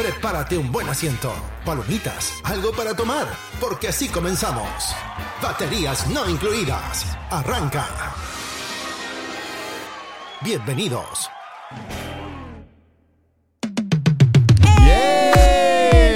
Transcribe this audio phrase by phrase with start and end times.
[0.00, 1.30] Prepárate un buen asiento,
[1.62, 3.28] palomitas, algo para tomar,
[3.60, 4.66] porque así comenzamos.
[5.42, 7.18] Baterías no incluidas.
[7.28, 7.86] Arranca.
[10.42, 11.28] Bienvenidos.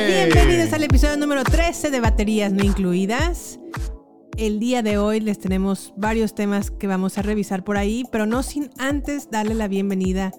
[0.06, 3.61] Bienvenidos al episodio número 13 de Baterías No Incluidas.
[4.39, 8.25] El día de hoy les tenemos varios temas que vamos a revisar por ahí, pero
[8.25, 10.33] no sin antes darle la bienvenida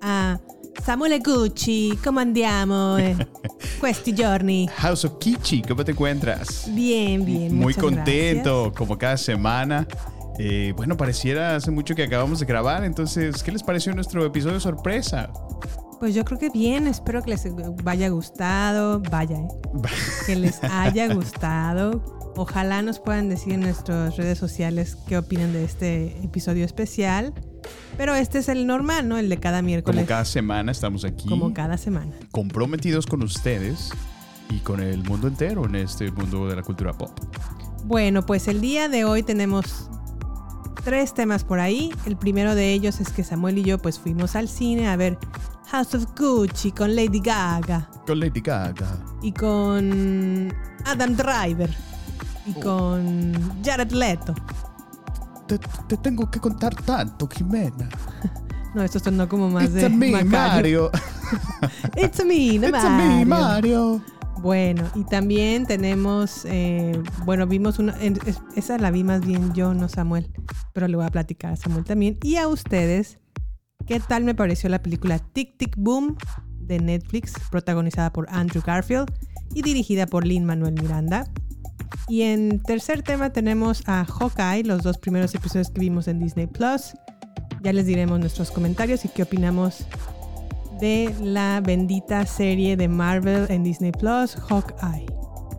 [0.00, 0.38] a
[0.84, 1.98] Samuel Gucci.
[2.02, 2.96] ¿Cómo andiamo?
[3.00, 3.16] eh?
[3.80, 4.68] Questi giorni.
[4.76, 6.68] House of Kichi, ¿cómo te encuentras?
[6.74, 7.54] Bien, bien.
[7.54, 9.86] Muy contento, como cada semana.
[10.38, 14.60] Eh, bueno, pareciera hace mucho que acabamos de grabar, entonces, ¿qué les pareció nuestro episodio
[14.60, 15.30] sorpresa?
[15.98, 17.44] Pues yo creo que bien, espero que les
[17.82, 19.48] vaya gustado, vaya, eh,
[20.26, 22.02] que les haya gustado.
[22.36, 27.32] Ojalá nos puedan decir en nuestras redes sociales qué opinan de este episodio especial.
[27.96, 29.16] Pero este es el normal, ¿no?
[29.16, 29.96] El de cada miércoles.
[29.96, 32.12] Como cada semana estamos aquí como cada semana.
[32.30, 33.90] comprometidos con ustedes
[34.50, 37.10] y con el mundo entero en este mundo de la cultura pop.
[37.84, 39.88] Bueno, pues el día de hoy tenemos
[40.84, 41.90] tres temas por ahí.
[42.04, 45.18] El primero de ellos es que Samuel y yo pues fuimos al cine a ver
[45.68, 49.04] House of Gucci con Lady Gaga Con Lady Gaga.
[49.22, 50.52] y con
[50.84, 51.74] Adam Driver
[52.46, 52.60] y Oh.
[52.60, 54.34] con Jared Leto.
[55.46, 55.58] Te,
[55.88, 57.88] te tengo que contar tanto, Jimena.
[58.74, 60.90] No, esto sonó como más It's de a me, Macario.
[60.90, 60.90] Mario.
[61.96, 63.26] It's a me, no It's a me, Mario.
[63.26, 64.02] Mario.
[64.42, 67.96] Bueno, y también tenemos, eh, bueno, vimos una,
[68.54, 70.30] esa la vi más bien yo, no Samuel,
[70.74, 72.18] pero le voy a platicar a Samuel también.
[72.22, 73.18] Y a ustedes,
[73.86, 76.18] ¿qué tal me pareció la película Tic Tic Boom
[76.60, 79.10] de Netflix, protagonizada por Andrew Garfield
[79.54, 81.24] y dirigida por Lin Manuel Miranda?
[82.08, 86.46] Y en tercer tema tenemos a Hawkeye, los dos primeros episodios que vimos en Disney
[86.46, 86.94] Plus.
[87.62, 89.86] Ya les diremos nuestros comentarios y qué opinamos
[90.80, 95.06] de la bendita serie de Marvel en Disney Plus, Hawkeye.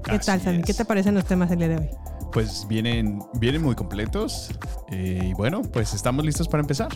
[0.03, 0.61] ¿Qué Así tal, Sammy?
[0.61, 1.89] ¿Qué te parecen los temas del día de hoy?
[2.31, 4.49] Pues vienen, vienen muy completos.
[4.91, 6.89] eh, y bueno, pues estamos listos para empezar.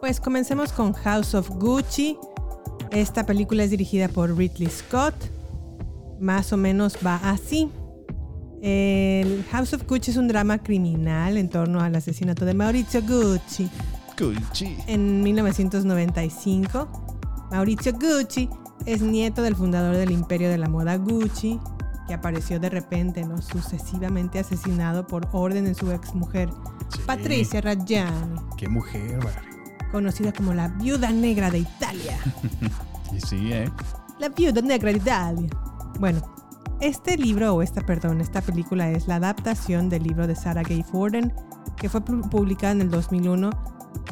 [0.00, 2.18] Pues comencemos con House of Gucci.
[2.90, 5.14] Esta película es dirigida por Ridley Scott.
[6.18, 7.70] Más o menos va así.
[8.62, 13.68] El House of Gucci es un drama criminal en torno al asesinato de Maurizio Gucci
[14.18, 14.76] Gucci.
[14.86, 16.88] en 1995.
[17.50, 18.48] Maurizio Gucci
[18.86, 21.60] es nieto del fundador del imperio de la moda Gucci,
[22.08, 23.40] que apareció de repente, ¿no?
[23.42, 26.48] sucesivamente asesinado por orden de su exmujer,
[26.88, 27.00] Sí.
[27.04, 29.36] Patricia Raggiani, Qué mujer, vale.
[29.90, 32.16] conocida como la viuda negra de Italia.
[33.12, 33.70] Y sí, ¿eh?
[34.18, 35.48] La viuda negra de Italia.
[36.00, 36.20] Bueno,
[36.80, 40.82] este libro, o esta, perdón, esta película es la adaptación del libro de Sarah Gay
[40.82, 41.32] Forden,
[41.76, 43.50] que fue pu- publicada en el 2001,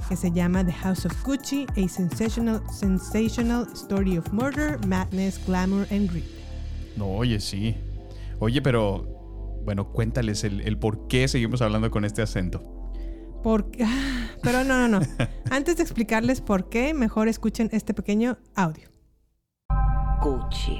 [0.08, 5.86] que se llama The House of Gucci, a sensational, sensational story of murder, madness, glamour
[5.90, 6.24] and greed.
[6.96, 7.76] No, oye, sí.
[8.40, 9.04] Oye, pero
[9.64, 12.62] bueno, cuéntales el, el por qué seguimos hablando con este acento.
[13.42, 13.86] Porque,
[14.42, 15.06] pero no, no, no.
[15.50, 18.88] Antes de explicarles por qué, mejor escuchen este pequeño audio.
[20.22, 20.78] Gucci.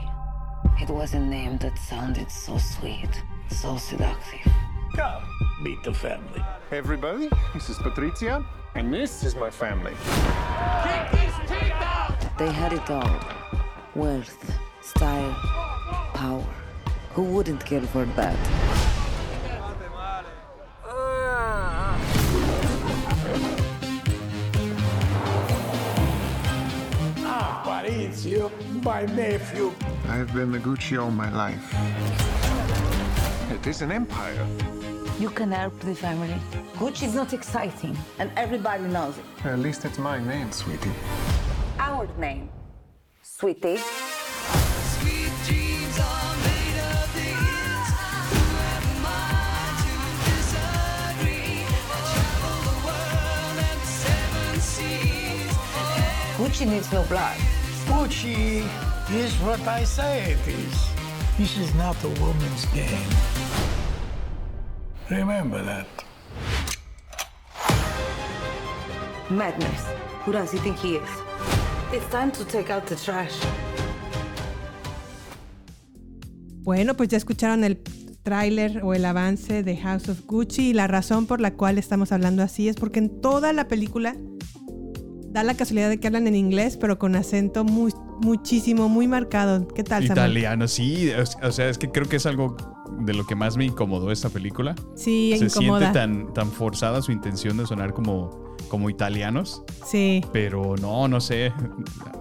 [0.80, 3.08] It was a name that sounded so sweet,
[3.48, 4.52] so seductive.
[4.96, 5.22] Come,
[5.62, 6.42] meet the family.
[6.68, 8.44] Hey everybody, this is Patrizia,
[8.74, 9.92] and this is my family.
[12.38, 13.20] They had it all
[13.94, 14.52] wealth,
[14.82, 15.32] style,
[16.12, 16.44] power.
[17.12, 18.83] Who wouldn't care for that?
[28.24, 28.50] is you,
[28.82, 29.72] my nephew.
[30.08, 31.64] I've been the Gucci all my life.
[33.50, 34.46] It is an empire.
[35.18, 36.36] You can help the family.
[36.74, 39.24] Gucci is not exciting, and everybody knows it.
[39.44, 40.90] At least it's my name, sweetie.
[41.78, 42.48] Our name,
[43.22, 43.78] sweetie.
[56.36, 57.53] Gucci needs no blood.
[57.86, 58.62] Gucci
[59.10, 60.88] is what I say it is.
[61.38, 63.10] This is not a woman's game.
[65.10, 65.86] Remember that.
[69.30, 69.84] Madness.
[70.24, 71.08] Who does he think he is?
[71.92, 73.34] It's time to take out the trash.
[76.62, 77.82] Bueno, pues ya escucharon el
[78.22, 82.10] tráiler o el avance de House of Gucci y la razón por la cual estamos
[82.10, 84.16] hablando así es porque en toda la película
[85.34, 87.92] da la casualidad de que hablan en inglés, pero con acento muy,
[88.22, 89.66] muchísimo, muy marcado.
[89.66, 90.04] ¿Qué tal?
[90.04, 91.10] Italiano, sí.
[91.42, 92.56] O sea, es que creo que es algo
[93.00, 94.76] de lo que más me incomodó esta película.
[94.94, 95.80] Sí, Se incomoda.
[95.80, 99.64] siente tan, tan forzada su intención de sonar como, como italianos.
[99.84, 100.24] Sí.
[100.32, 101.52] Pero no, no sé.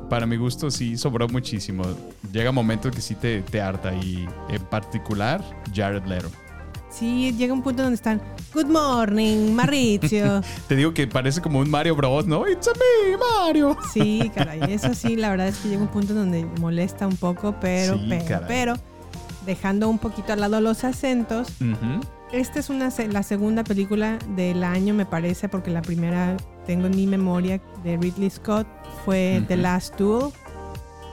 [0.10, 1.84] Para mi gusto sí sobró muchísimo.
[2.32, 6.30] Llega un momento que sí te, te harta y en particular Jared Leto.
[6.98, 8.22] Sí, llega un punto donde están.
[8.54, 10.42] Good morning, Mauricio.
[10.68, 12.48] Te digo que parece como un Mario Bros, ¿no?
[12.48, 13.76] It's a me, Mario.
[13.94, 14.62] Sí, caray.
[14.72, 18.06] Eso sí, la verdad es que llega un punto donde molesta un poco, pero, Sí,
[18.10, 18.46] pero, caray.
[18.48, 18.74] pero,
[19.46, 22.02] dejando un poquito al lado los acentos, Ujú.
[22.32, 26.38] esta es una, la segunda película del año, me parece, porque la primera
[26.68, 28.68] tengo en mi memoria de Ridley Scott
[29.04, 29.58] fue The.
[29.58, 30.32] Last Duel,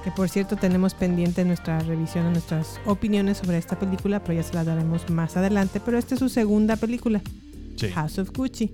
[0.05, 4.43] que por cierto tenemos pendiente nuestra revisión de nuestras opiniones sobre esta película, pero ya
[4.43, 5.81] se la daremos más adelante.
[5.85, 7.21] Pero esta es su segunda película.
[7.77, 7.89] Sí.
[7.89, 8.71] House of Gucci.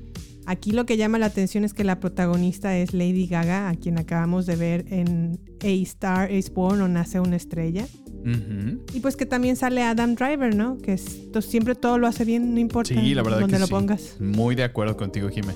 [0.49, 3.99] Aquí lo que llama la atención es que la protagonista es Lady Gaga, a quien
[3.99, 7.85] acabamos de ver en A Star is Born o Nace una estrella.
[8.25, 8.81] Ujú.
[8.95, 10.79] Y pues que también sale Adam Driver, ¿no?
[10.79, 13.67] Que es- siempre todo lo hace bien, no importa Sí, la verdad donde que lo
[13.67, 13.73] sí.
[13.73, 14.21] pongas.
[14.21, 15.53] Muy de acuerdo contigo, Jime.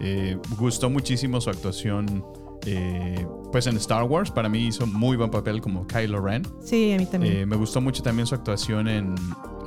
[0.00, 2.24] Eh, gustó muchísimo su actuación.
[2.66, 6.42] Eh, pues en Star Wars, para mí hizo muy buen papel como Kylo Ren.
[6.62, 7.36] Sí, a mí también.
[7.36, 9.14] Eh, me gustó mucho también su actuación en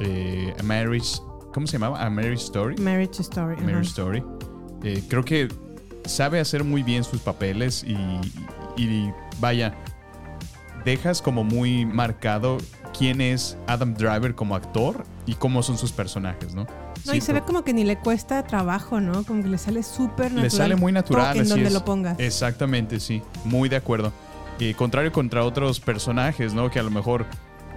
[0.01, 1.21] eh, A Marriage.
[1.53, 2.03] ¿Cómo se llamaba?
[2.03, 2.77] A Marriage Story.
[2.77, 3.55] Marriage Story.
[3.57, 4.23] Marriage Story.
[5.09, 5.47] Creo que
[6.05, 7.95] sabe hacer muy bien sus papeles y,
[8.81, 9.75] y vaya,
[10.85, 12.57] dejas como muy marcado
[12.97, 16.65] quién es Adam Driver como actor y cómo son sus personajes, ¿no?
[17.06, 19.24] No, Sí, y se ve como que ni le cuesta trabajo, ¿no?
[19.24, 20.44] Como que le sale súper natural.
[20.44, 21.36] le sale muy natural.
[21.36, 21.74] En así donde es.
[21.74, 22.19] lo pongas.
[22.19, 23.21] Exactamente, sí.
[23.44, 24.12] Muy de acuerdo.
[24.59, 26.69] Eh, contrario contra otros personajes, ¿no?
[26.69, 27.25] Que a lo mejor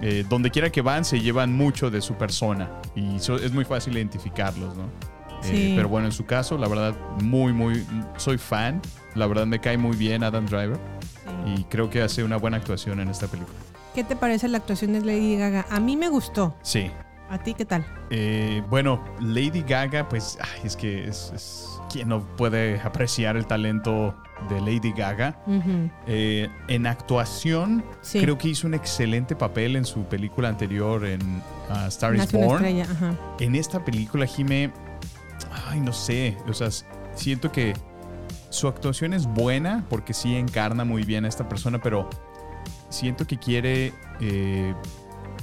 [0.01, 3.63] eh, donde quiera que van se llevan mucho de su persona y so- es muy
[3.65, 4.83] fácil identificarlos, ¿no?
[4.83, 5.73] Eh, Sí.
[5.75, 7.85] pero bueno, en su caso, la verdad, muy, muy,
[8.17, 8.81] soy fan.
[9.15, 10.77] La verdad me cae muy bien Adam Driver
[11.23, 11.61] Sí.
[11.61, 13.55] y creo que hace una buena actuación en esta película.
[13.95, 15.65] ¿Qué te parece la actuación de Lady Gaga?
[15.71, 16.55] A mí me gustó.
[16.61, 16.91] Sí.
[17.29, 17.85] ¿A ti qué tal?
[18.11, 23.45] Eh, bueno, Lady Gaga, pues ay, es que es, es- ¿Quién no puede apreciar el
[23.45, 24.15] talento
[24.49, 25.39] de Lady Gaga?
[26.07, 28.19] Eh, en actuación, Sí.
[28.19, 31.21] creo que hizo un excelente papel en su película anterior en
[31.69, 32.65] uh, Star is Nace Born.
[32.81, 33.13] ajá.
[33.39, 34.71] En esta película, Jime,
[35.69, 36.69] ay, no sé, o sea,
[37.15, 37.73] siento que
[38.49, 42.09] su actuación es buena porque sí encarna muy bien a esta persona, pero
[42.89, 44.73] siento que quiere eh,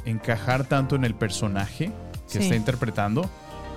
[0.05, 1.87] encajar tanto en el personaje
[2.31, 2.45] que Sí.
[2.45, 3.29] está interpretando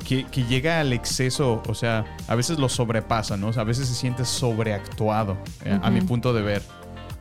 [0.08, 3.48] que, que llega al exceso, o sea, a veces lo sobrepasa, ¿no?
[3.48, 6.62] O sea, a veces se siente sobreactuado, eh, a mi punto de ver.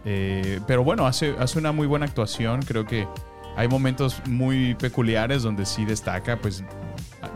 [0.04, 3.08] Eh, pero bueno, hace, hace una muy buena actuación, creo que
[3.56, 6.62] hay momentos muy peculiares donde sí destaca, pues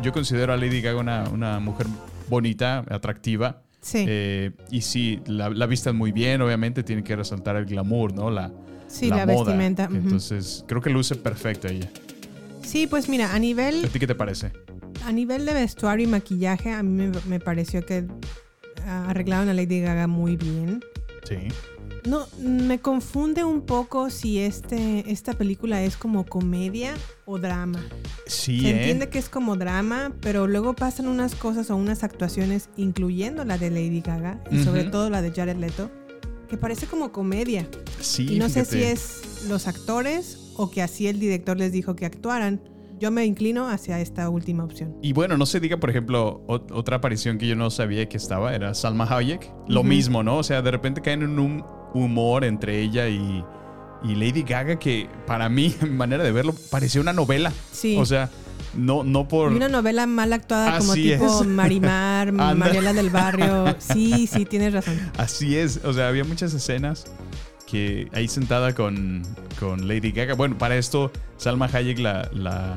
[0.02, 1.86] yo considero a Lady Gaga una, una mujer
[2.28, 3.62] bonita, atractiva.
[3.80, 4.04] Sí.
[4.06, 8.30] Eh, y sí, la, la vistan muy bien, obviamente tiene que resaltar el glamour, ¿no?
[8.30, 8.50] La,
[8.88, 9.96] Sí, la vestimenta, ujú.
[9.96, 11.88] Entonces, creo que luce perfecta ella.
[12.62, 14.52] Sí, pues mira, a nivel, ¿A ti qué te parece?
[15.04, 18.06] a nivel de vestuario y maquillaje, a mí me, me pareció que
[18.86, 20.82] ah, arreglaron a Lady Gaga muy bien.
[21.24, 21.36] Sí.
[22.06, 26.94] No, me confunde un poco si este, esta película es como comedia
[27.26, 27.82] o drama.
[28.26, 28.76] Sí, Se ¿eh?
[28.78, 33.58] entiende que es como drama, pero luego pasan unas cosas o unas actuaciones, incluyendo la
[33.58, 34.90] de Lady Gaga y sobre Ujú.
[34.90, 35.90] todo la de Jared Leto,
[36.48, 37.66] que parece como comedia.
[38.00, 38.76] Sí, y no sé fíjate.
[38.78, 42.60] si es los actores o que así el director les dijo que actuaran.
[42.98, 44.96] Yo me inclino hacia esta última opción.
[45.02, 48.16] Y bueno, no se diga, por ejemplo, ot- otra aparición que yo no sabía que
[48.16, 49.52] estaba, era Salma Hayek.
[49.68, 49.88] Lo Ujú.
[49.88, 50.38] mismo, ¿no?
[50.38, 51.64] O sea, de repente caen en un
[51.94, 53.44] humor entre ella y,
[54.02, 57.52] y Lady Gaga que para mí, en manera de verlo, parecía una novela.
[57.70, 57.96] Sí.
[57.96, 58.30] O sea,
[58.74, 59.52] no, no por...
[59.52, 61.46] Y una novela mal actuada como tipo es.
[61.46, 62.54] Marimar, Anda.
[62.54, 63.76] Mariela del Barrio.
[63.78, 64.98] Sí, sí, tienes razón.
[65.16, 67.06] Así es, o sea, había muchas escenas
[67.66, 69.22] que ahí sentada con,
[69.58, 70.34] con Lady Gaga.
[70.34, 72.28] Bueno, para esto, Salma Hayek la...
[72.32, 72.76] la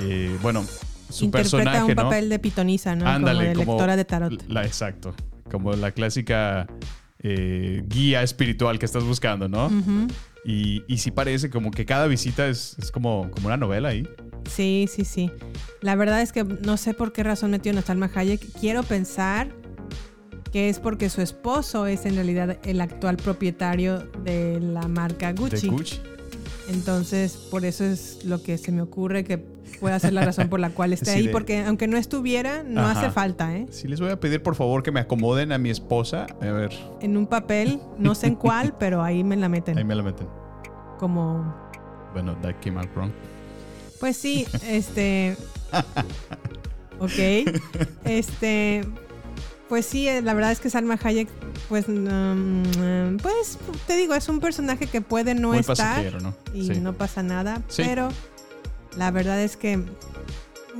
[0.00, 0.64] eh, bueno,
[1.10, 2.02] su Interpreta personaje, un ¿no?
[2.02, 3.06] papel de pitonisa, ¿no?
[3.06, 4.42] Ándale, como de lectora de tarot.
[4.48, 5.14] La, exacto.
[5.50, 6.66] Como la clásica
[7.20, 9.70] eh, guía espiritual que estás buscando, ¿no?
[10.48, 14.08] Y, y sí parece como que cada visita es, es como, como una novela ahí.
[14.48, 15.30] Sí, sí, sí.
[15.82, 18.40] La verdad es que no sé por qué razón metieron a Salma Hayek.
[18.58, 19.54] Quiero pensar
[20.50, 25.66] que es porque su esposo es en realidad el actual propietario de la marca Gucci.
[25.66, 26.00] De Gucci.
[26.68, 30.60] Entonces, por eso es lo que se me ocurre que pueda ser la razón por
[30.60, 33.00] la cual esté Sí, ahí, de- porque aunque no estuviera, no Ajá.
[33.00, 33.66] hace falta, ¿eh?
[33.70, 36.26] Sí, les voy a pedir por favor que me acomoden a mi esposa.
[36.40, 36.70] A ver,
[37.00, 39.78] En un papel, no sé en cuál, pero ahí me la meten.
[39.78, 40.26] ahí me la meten.
[40.98, 41.54] Como,
[42.12, 43.10] Bueno, that came out wrong.
[44.00, 45.36] pues sí, este...
[46.98, 47.48] Ok.
[48.04, 48.82] Este...
[49.68, 51.28] Pues sí, eh, la verdad es que Salma Hayek,
[51.68, 56.02] pues, mm, pues, te digo, es un personaje que puede no Muy estar
[56.54, 56.80] y Sí.
[56.80, 57.82] no pasa nada, Sí.
[57.84, 58.08] pero
[58.96, 59.78] la verdad es que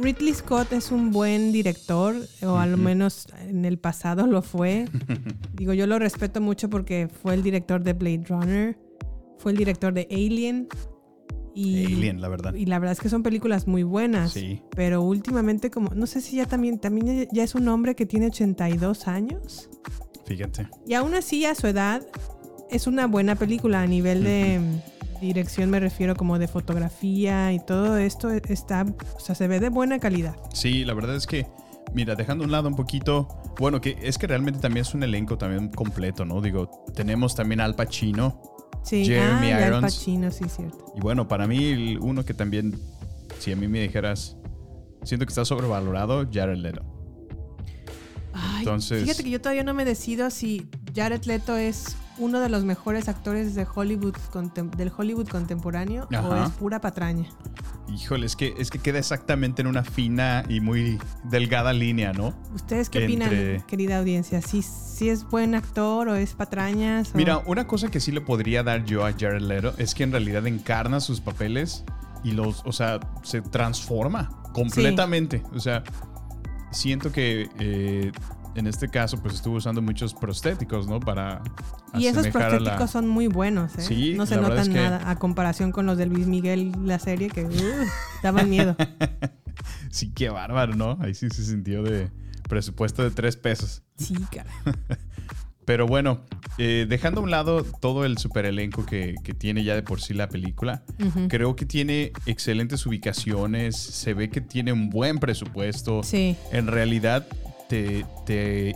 [0.00, 4.87] Ridley Scott es un buen director, o al menos en el pasado lo fue.
[5.54, 8.78] Digo, yo lo respeto mucho porque fue el director de Blade Runner,
[9.38, 10.68] fue el director de Alien.
[11.59, 12.55] Y, Alien, la verdad.
[12.55, 14.33] Y la verdad es que son películas muy buenas.
[14.33, 14.62] Sí.
[14.77, 18.27] Pero últimamente, como, no sé si ya también, también ya es un hombre que tiene
[18.27, 19.69] 82 años.
[20.25, 20.69] Fíjate.
[20.87, 22.07] Y aún así, a su edad,
[22.71, 24.61] es una buena película a nivel de
[25.21, 28.87] dirección, me refiero como de fotografía y todo esto está,
[29.17, 30.37] o sea, se ve de buena calidad.
[30.55, 31.49] Sí, la verdad es que,
[31.93, 33.27] mira, dejando a un lado un poquito,
[33.59, 36.41] bueno, que es que realmente también es un elenco también completo, ¿no?
[36.41, 38.41] Digo, tenemos también Al Pacino
[38.83, 39.83] Sí, Jeremy ah, Al Irons.
[39.83, 40.93] Pacino, sí, cierto.
[40.97, 42.79] y bueno, para mí uno que también,
[43.39, 44.37] si a mí me dijeras,
[45.05, 46.83] siento que está sobrevalorado, Jared Leto.
[48.33, 52.49] Ay, Entonces- fíjate que yo todavía no me decido si Jared Leto es uno de
[52.49, 54.15] los mejores actores de Hollywood
[54.77, 57.27] del Hollywood contemporáneo o es pura patraña.
[57.89, 62.35] Híjole, es que, es que queda exactamente en una fina y muy delgada línea, ¿no?
[62.55, 64.43] ¿Ustedes qué Entre- opinan, querida audiencia?
[64.43, 67.15] ¿Si, si es buen actor o es patrañas?
[67.15, 70.05] o- Mira, una cosa que sí le podría dar yo a Jared Leto es que
[70.05, 71.85] en realidad encarna sus papeles
[72.25, 75.43] y los, o sea, se transforma completamente.
[75.55, 75.83] O sea,
[76.71, 78.13] siento que eh,
[78.59, 81.00] en este caso pues estuvo usando muchos prostéticos, ¿no?
[81.00, 81.43] Para
[81.95, 83.83] Y esos la- prostéticos son muy buenos, ¿eh?
[83.83, 86.99] Sí, no se notan es que- nada a comparación con los de Luis Miguel, la
[86.99, 87.50] serie, que uh,
[88.23, 88.77] daban miedo.
[89.91, 90.99] Sí, qué bárbaro, ¿no?
[91.00, 92.11] Ahí sí se sintió de
[92.49, 93.83] presupuesto de tres pesos.
[93.97, 94.50] Sí, cara.
[95.65, 96.21] Pero bueno,
[96.57, 100.00] eh, dejando a un lado todo el super elenco que, que tiene ya de por
[100.00, 100.83] sí la película,
[101.29, 106.03] creo que tiene excelentes ubicaciones, se ve que tiene un buen presupuesto.
[106.03, 106.37] Sí.
[106.53, 107.27] En realidad,
[107.69, 108.75] te, te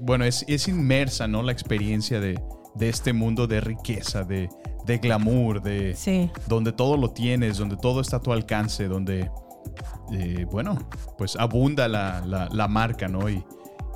[0.00, 1.42] bueno, es, es inmersa, ¿no?
[1.42, 2.40] La experiencia de,
[2.74, 4.48] de este mundo de riqueza, de,
[4.86, 6.30] de glamour, de Sí.
[6.48, 9.30] donde todo lo tienes, donde todo está a tu alcance, donde,
[10.12, 13.28] eh, bueno, pues abunda la, la- la marca, ¿no?
[13.28, 13.42] Y,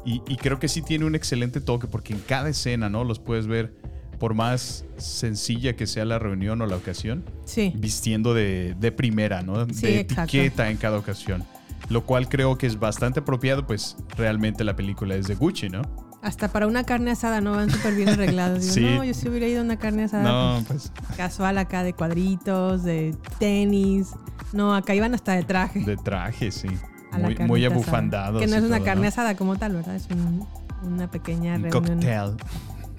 [0.05, 3.05] y, y creo que sí tiene un excelente toque porque en cada escena, ¿no?
[3.05, 3.75] Los puedes ver,
[4.19, 7.73] por más sencilla que sea la reunión o la ocasión, Sí.
[7.77, 9.67] vistiendo de, de primera, ¿no?
[9.73, 10.37] Sí, de exacto.
[10.37, 11.45] etiqueta en cada ocasión.
[11.90, 15.82] Lo cual creo que es bastante apropiado, pues realmente la película es de Gucci, ¿no?
[16.23, 18.61] Hasta para una carne asada no van súper bien arreglados.
[18.61, 18.80] Digo, Sí.
[18.97, 21.92] No, yo sí hubiera ido a una carne asada No, pues, pues casual acá de
[21.94, 24.11] cuadritos, de tenis.
[24.52, 25.80] No, acá iban hasta de traje.
[25.80, 26.68] de traje, sí.
[27.12, 28.40] a Muy, muy abufandados.
[28.40, 29.09] Que no es una todo, carne ¿no?
[29.09, 29.97] asada como tal, ¿verdad?
[29.97, 30.47] Es un-
[30.85, 31.97] una pequeña Un reunión.
[31.99, 32.37] cocktail.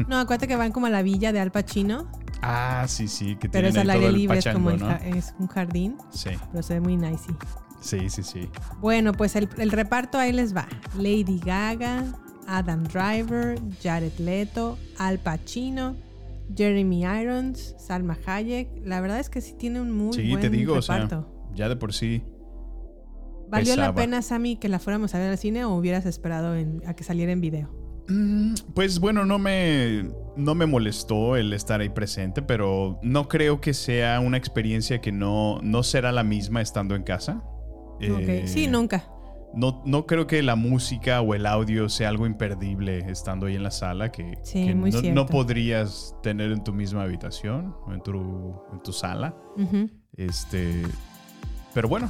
[0.10, 2.08] No, acuérdate que van como a la villa de Al Pacino,
[2.42, 5.96] Ah, sí, sí, que pero tienen es al aire libre, es como es un jardín,
[6.10, 7.24] Sí, pero se ve muy nice.
[7.82, 8.50] Sí, sí, sí.
[8.80, 10.68] Bueno, pues el, el reparto ahí les va.
[10.96, 12.06] Lady Gaga,
[12.48, 15.96] Adam Driver, Jared Leto, Al Pacino,
[16.56, 18.70] Jeremy Irons, Salma Hayek.
[18.86, 21.50] La verdad es que sí tiene un muy Sí, buen te digo, o sea, reparto.
[21.54, 22.24] ya de por sí.
[23.50, 26.82] ¿Valió la pena, Sammy, que la fuéramos a ver al cine o hubieras esperado en-
[26.88, 27.70] a que saliera en video?
[28.08, 33.60] Mm, Pues bueno, no me, no me molestó el estar ahí presente, pero no creo
[33.60, 37.44] que sea una experiencia que no, no será la misma estando en casa.
[38.02, 38.48] Eh.
[38.48, 39.06] Sí, nunca.
[39.54, 43.64] No, no creo que la música o el audio sea algo imperdible estando ahí en
[43.64, 48.02] la sala que, Sí, que muy no, podrías tener en tu misma habitación o en
[48.02, 48.14] tu,
[48.72, 49.36] en tu sala.
[50.16, 50.84] Este,
[51.74, 52.10] pero bueno,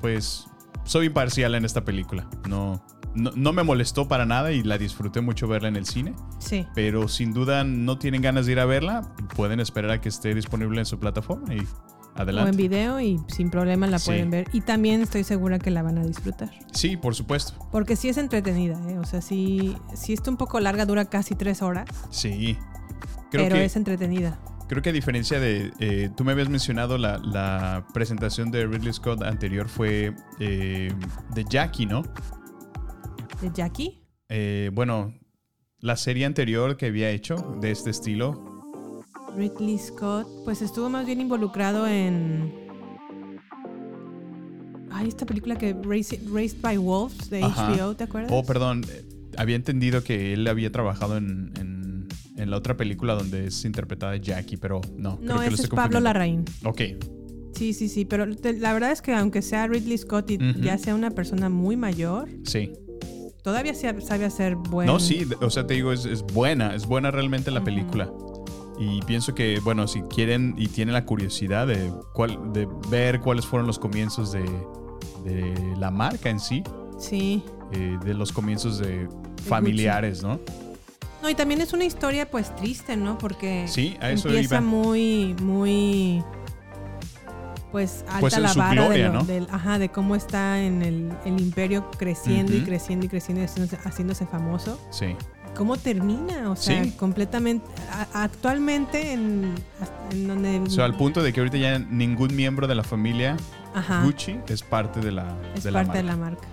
[0.00, 0.46] pues
[0.84, 2.28] soy imparcial en esta película.
[2.48, 2.84] No,
[3.14, 6.14] no, no me molestó para nada y la disfruté mucho verla en el cine.
[6.38, 6.66] Sí.
[6.74, 10.34] Pero sin duda no tienen ganas de ir a verla, pueden esperar a que esté
[10.34, 11.66] disponible en su plataforma y
[12.14, 12.56] O en adelante.
[12.56, 14.06] video y sin problema la Sí.
[14.06, 14.48] pueden ver.
[14.52, 16.50] Y también estoy segura que la van a disfrutar.
[16.72, 17.54] Sí, por supuesto.
[17.72, 18.98] Porque sí es entretenida, ¿eh?
[18.98, 21.86] O sea, sí, sí está un poco larga, dura casi tres horas.
[22.10, 22.56] Sí.
[23.30, 24.38] Creo pero que, es entretenida.
[24.68, 25.72] creo que a diferencia de.
[25.80, 30.92] eh, tú me habías mencionado la, la presentación de Ridley Scott anterior fue eh,
[31.34, 32.02] de Jackie, ¿no?
[33.40, 34.06] ¿De Jackie?
[34.28, 35.12] Eh, bueno,
[35.80, 38.53] la serie anterior que había hecho de este estilo.
[39.36, 42.52] Ridley Scott, pues estuvo más bien involucrado en.
[44.90, 47.72] Ay, esta película que Raised, by Wolves de Ajá.
[47.74, 48.30] HBO, ¿te acuerdas?
[48.32, 48.84] Oh, perdón.
[48.88, 49.04] eh,
[49.36, 54.16] había entendido que él había trabajado en, en- en la otra película donde es interpretada
[54.16, 55.10] Jackie, pero no.
[55.10, 56.00] No, creo que lo ese estoy es Pablo.
[56.00, 56.44] Larraín.
[56.64, 56.80] Ok,
[57.56, 60.76] Sí, sí, sí, pero te- la verdad es que aunque sea Ridley Scott y ya
[60.76, 62.72] sea una persona muy mayor, sí.
[63.44, 64.88] todavía se- sabe hacer buen...
[64.88, 68.10] No, sí, o sea, te digo, es, es buena, es buena realmente la película.
[68.78, 73.46] Y pienso que, bueno, si quieren y tienen la curiosidad de, cuál, de ver cuáles
[73.46, 74.42] fueron los comienzos de,
[75.24, 76.62] de la marca en sí,
[76.98, 77.42] Sí.
[77.72, 79.08] eh, de los comienzos de
[79.46, 80.40] familiares, ¿no?
[81.22, 83.16] No, y también es una historia pues triste, ¿no?
[83.16, 84.60] Porque Sí, a eso empieza iba.
[84.60, 86.22] muy, muy
[87.72, 89.24] pues alta Pues la vara gloria, de, lo- ¿no?
[89.24, 93.46] del- ajá, de cómo está en el, el imperio creciendo y creciendo y creciendo y
[93.46, 94.78] haciéndose, haciéndose famoso.
[94.90, 95.16] Sí.
[95.56, 96.50] ¿Cómo termina?
[96.50, 96.90] O sea, Sí.
[96.92, 97.64] completamente.
[97.90, 99.54] a- actualmente en,
[100.10, 100.58] en donde.
[100.60, 103.36] O sea, al punto de que ahorita ya ningún miembro de la familia
[103.74, 104.02] Ajá.
[104.04, 106.48] Gucci es parte de la, es de parte la de la marca.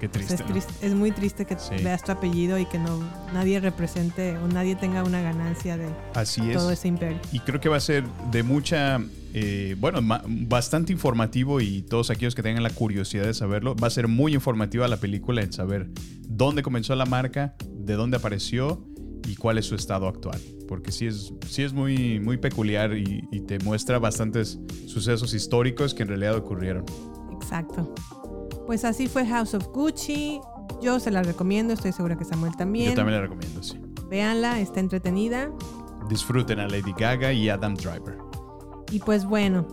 [0.00, 0.46] Qué triste, es, ¿no?
[0.46, 1.74] triste- es muy triste que Sí.
[1.82, 3.00] veas tu apellido y que no
[3.34, 6.56] nadie represente o nadie tenga una ganancia de Así es.
[6.56, 7.18] todo ese imperio.
[7.32, 9.00] Y creo que va a ser de mucha,
[9.34, 13.90] eh, bueno, bastante informativo y todos aquellos que tengan la curiosidad de saberlo, va a
[13.90, 15.88] ser muy informativa la película en saber
[16.28, 17.56] dónde comenzó la marca,
[17.88, 18.84] de dónde apareció
[19.26, 20.40] y cuál es su estado actual.
[20.68, 25.94] Porque sí es, sí es muy, muy peculiar y, y te muestra bastantes sucesos históricos
[25.94, 26.84] que en realidad ocurrieron.
[27.32, 27.94] Exacto.
[28.66, 30.40] Pues así fue House of Gucci.
[30.82, 32.90] Yo se la recomiendo, estoy segura que Samuel también.
[32.90, 33.80] Yo también la recomiendo, sí.
[34.10, 35.50] Véanla, está entretenida.
[36.08, 38.18] Disfruten a Lady Gaga y Adam Driver.
[38.90, 39.66] Y pues bueno,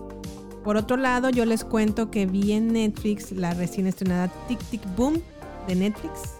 [0.63, 4.81] por otro lado, yo les cuento que vi en Netflix la recién estrenada Tic Tic
[4.95, 5.21] Boom
[5.67, 6.34] de Netflix.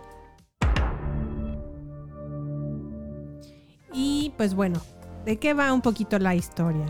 [4.38, 4.80] Pues bueno,
[5.26, 6.86] ¿de qué va un poquito la historia?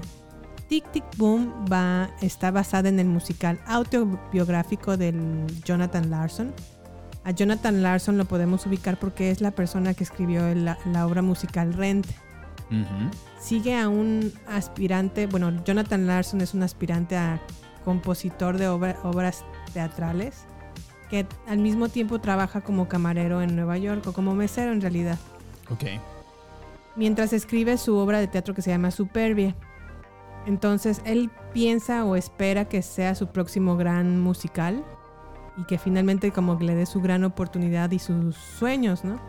[0.68, 6.54] Tic Tic Boom va, está basada en el musical autobiográfico del Jonathan Larson.
[7.24, 11.22] A Jonathan Larson lo podemos ubicar porque es la persona que escribió la, la obra
[11.22, 12.08] musical Rent.
[13.40, 17.40] Sigue a un aspirante, bueno, Jonathan Larson es un aspirante a
[17.84, 20.46] compositor de obra- obras teatrales
[21.12, 25.20] que al mismo tiempo trabaja como camarero en Nueva York o como mesero en realidad
[25.70, 25.84] Ok.
[26.96, 29.56] Mientras escribe su obra de teatro que se llama Superbia.
[30.46, 34.84] Entonces él piensa o espera que sea su próximo gran musical
[35.58, 39.20] y que finalmente como le dé su gran oportunidad y sus sueños, ¿no?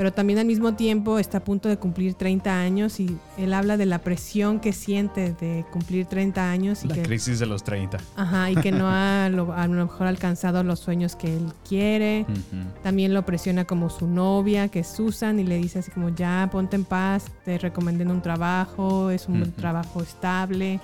[0.00, 3.76] Pero también al mismo tiempo está a punto de cumplir 30 años y él habla
[3.76, 7.62] de la presión que siente de cumplir 30 años y La que crisis de los
[7.64, 7.98] 30.
[8.16, 12.22] Ajá, y que no ha lo- a lo mejor alcanzado los sueños que él quiere.
[12.26, 12.80] Ujú.
[12.82, 16.48] También lo presiona como su novia, que es Susan, y le dice así como, ya,
[16.50, 19.50] ponte en paz, te recomendé un trabajo, es un Ujú.
[19.50, 20.80] trabajo estable,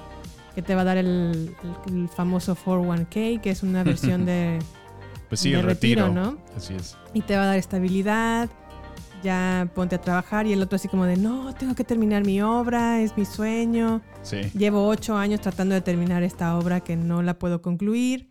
[0.55, 1.55] que te va a dar el,
[1.87, 4.59] el- el famoso 401k, que es una versión de...
[5.31, 6.05] Pues sí, de el retiro.
[6.09, 6.37] retiro, ¿no?
[6.55, 6.99] Así es.
[7.15, 8.51] y te va a dar estabilidad,
[9.23, 12.41] ya ponte a trabajar, y el otro así como de, no, tengo que terminar mi
[12.43, 14.03] obra, es mi sueño.
[14.23, 14.39] Sí.
[14.57, 18.31] Llevo ocho años tratando de terminar esta obra que no la puedo concluir.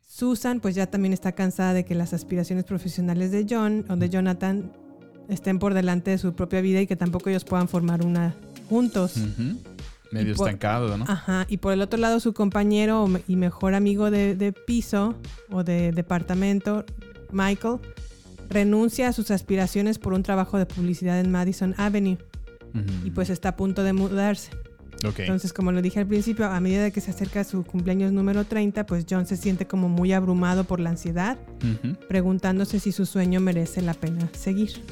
[0.00, 4.08] Susan, pues ya también está cansada de que las aspiraciones profesionales de John o de
[4.08, 4.72] Jonathan
[5.28, 8.34] estén por delante de su propia vida y que tampoco ellos puedan formar una
[8.68, 9.16] juntos.
[10.10, 11.04] Medio por- estancado, ¿no?
[11.06, 15.14] Ajá, y por el otro lado su compañero y mejor amigo de, de piso
[15.50, 16.86] o de departamento,
[17.30, 17.76] Michael,
[18.48, 22.18] renuncia a sus aspiraciones por un trabajo de publicidad en Madison Avenue
[23.04, 24.50] y pues está a punto de mudarse.
[25.02, 28.44] Entonces, como lo dije al principio, a medida de que se acerca su cumpleaños número
[28.44, 31.38] 30, pues John se siente como muy abrumado por la ansiedad,
[32.08, 34.82] preguntándose si su sueño merece la pena seguir.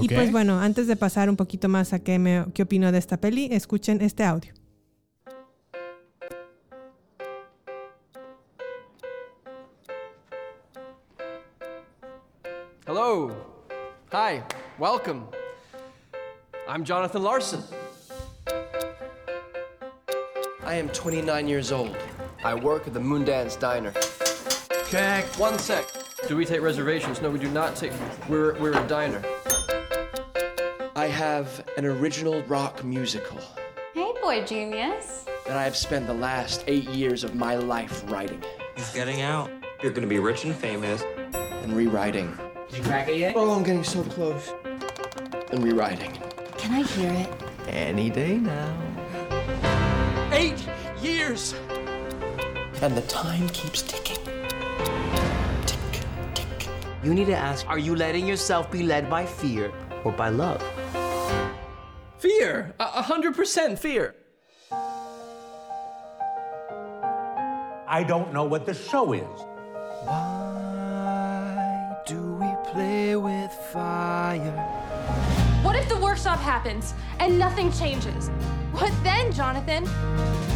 [0.00, 2.98] Y pues bueno, antes de pasar un poquito más a qué, me, qué opino de
[2.98, 4.52] esta peli, escuchen este audio.
[12.88, 13.36] Hello.
[14.12, 14.42] Hi.
[14.78, 15.28] Welcome.
[16.66, 17.62] I'm Jonathan Larson.
[20.64, 21.94] I am 29 years old.
[22.42, 23.92] I work at the Moondance Diner.
[24.88, 25.26] Check.
[25.38, 25.84] One sec.
[26.28, 27.20] Do we take reservations?
[27.20, 27.92] No, we do not take.
[28.26, 29.22] We're, we're a diner.
[30.96, 33.38] I have an original rock musical
[33.92, 35.26] Hey, boy genius.
[35.46, 38.42] that I have spent the last eight years of my life writing
[38.76, 39.50] He's getting out.
[39.82, 41.02] You're gonna be rich and famous.
[41.34, 42.36] and rewriting.
[42.70, 43.34] Did you crack it yet?
[43.34, 44.52] Oh, I'm getting so close.
[45.50, 46.12] And rewriting.
[46.58, 47.28] Can I hear it?
[47.66, 48.76] Any day now.
[50.32, 50.68] Eight
[51.00, 51.54] years!
[52.82, 54.22] And the time keeps ticking.
[55.64, 56.00] Tick,
[56.34, 56.68] tick.
[57.02, 59.72] You need to ask Are you letting yourself be led by fear
[60.04, 60.62] or by love?
[62.18, 62.74] Fear!
[62.78, 64.14] A a hundred percent fear!
[67.90, 69.47] I don't know what the show is.
[72.72, 74.52] Play with fire.
[75.62, 78.28] What if the workshop happens and nothing changes?
[78.72, 79.88] What then, Jonathan?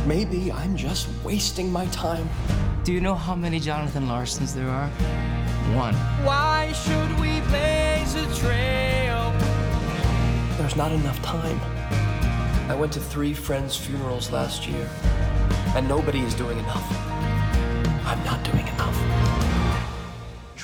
[0.06, 2.28] Maybe I'm just wasting my time.
[2.84, 4.88] Do you know how many Jonathan Larsons there are?
[5.74, 5.94] One.
[6.24, 9.32] Why should we blaze a trail?
[10.58, 11.58] There's not enough time.
[12.70, 14.88] I went to three friends' funerals last year,
[15.74, 17.11] and nobody is doing enough.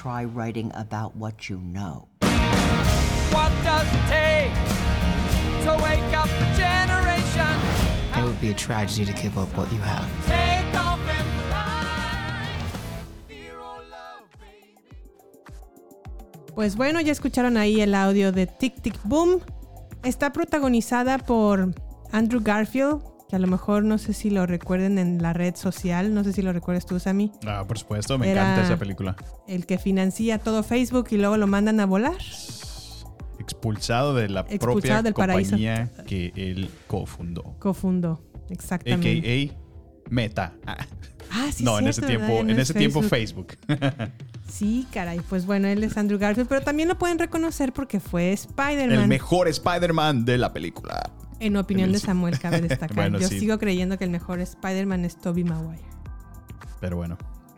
[0.08, 2.08] Try writing about what you know.
[3.30, 4.54] What does it take
[5.64, 7.52] to wake up a generation?
[8.16, 10.08] It would be a tragedy to give up what you have.
[10.26, 11.28] Take off and
[16.54, 19.42] Pues bueno, ya escucharon ahí el audio de Tic Tic Boom.
[20.04, 21.74] Está protagonizada por
[22.12, 26.14] Andrew Garfield, que a lo mejor no sé si lo recuerden en la red social,
[26.14, 27.30] no sé si lo recuerdas tú, Sammy.
[27.46, 29.16] Ah, por supuesto, me Era encanta esa película.
[29.46, 32.16] El que financia todo Facebook y luego lo mandan a volar.
[33.38, 35.50] Expulsado de la Expulsado propia del paraíso.
[35.50, 37.56] compañía que él cofundó.
[37.58, 39.48] Cofundó, exactamente.
[39.50, 39.58] AKA
[40.10, 40.54] Meta.
[40.66, 40.86] Ah.
[41.30, 43.56] Ah, sí, no, en ese cierto, tiempo, en No es ese tiempo Facebook.
[44.48, 45.20] Sí, caray.
[45.28, 49.00] Pues bueno, él es Andrew Garfield, pero también lo pueden reconocer porque fue Spider-Man.
[49.02, 51.10] El mejor Spider-Man de la película.
[51.40, 52.94] En opinión En de el- Samuel, cabe destacar.
[52.96, 53.38] Bueno, Yo sí.
[53.40, 55.82] sigo creyendo que el mejor Spider-Man es Tobey Maguire.
[56.80, 57.16] Pero bueno.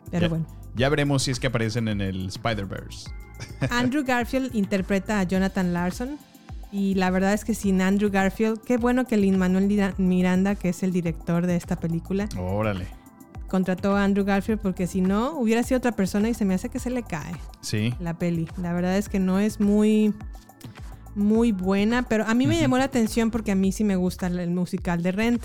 [0.09, 0.45] Pero ya, bueno.
[0.75, 3.09] Ya veremos si es que aparecen en el Spider-Verse.
[3.69, 6.17] Andrew Garfield interpreta a Jonathan Larson.
[6.73, 10.69] Y la verdad es que sin Andrew Garfield, qué bueno que Lin Manuel Miranda, que
[10.69, 12.87] es el director de esta película, Órale.
[13.49, 16.69] contrató a Andrew Garfield porque si no, hubiera sido otra persona y se me hace
[16.69, 17.93] que se le cae Sí.
[17.99, 18.47] la peli.
[18.55, 20.13] La verdad es que no es muy,
[21.15, 24.27] muy buena, pero a mí me llamó la atención porque a mí sí me gusta
[24.27, 25.43] el, musical de Rent.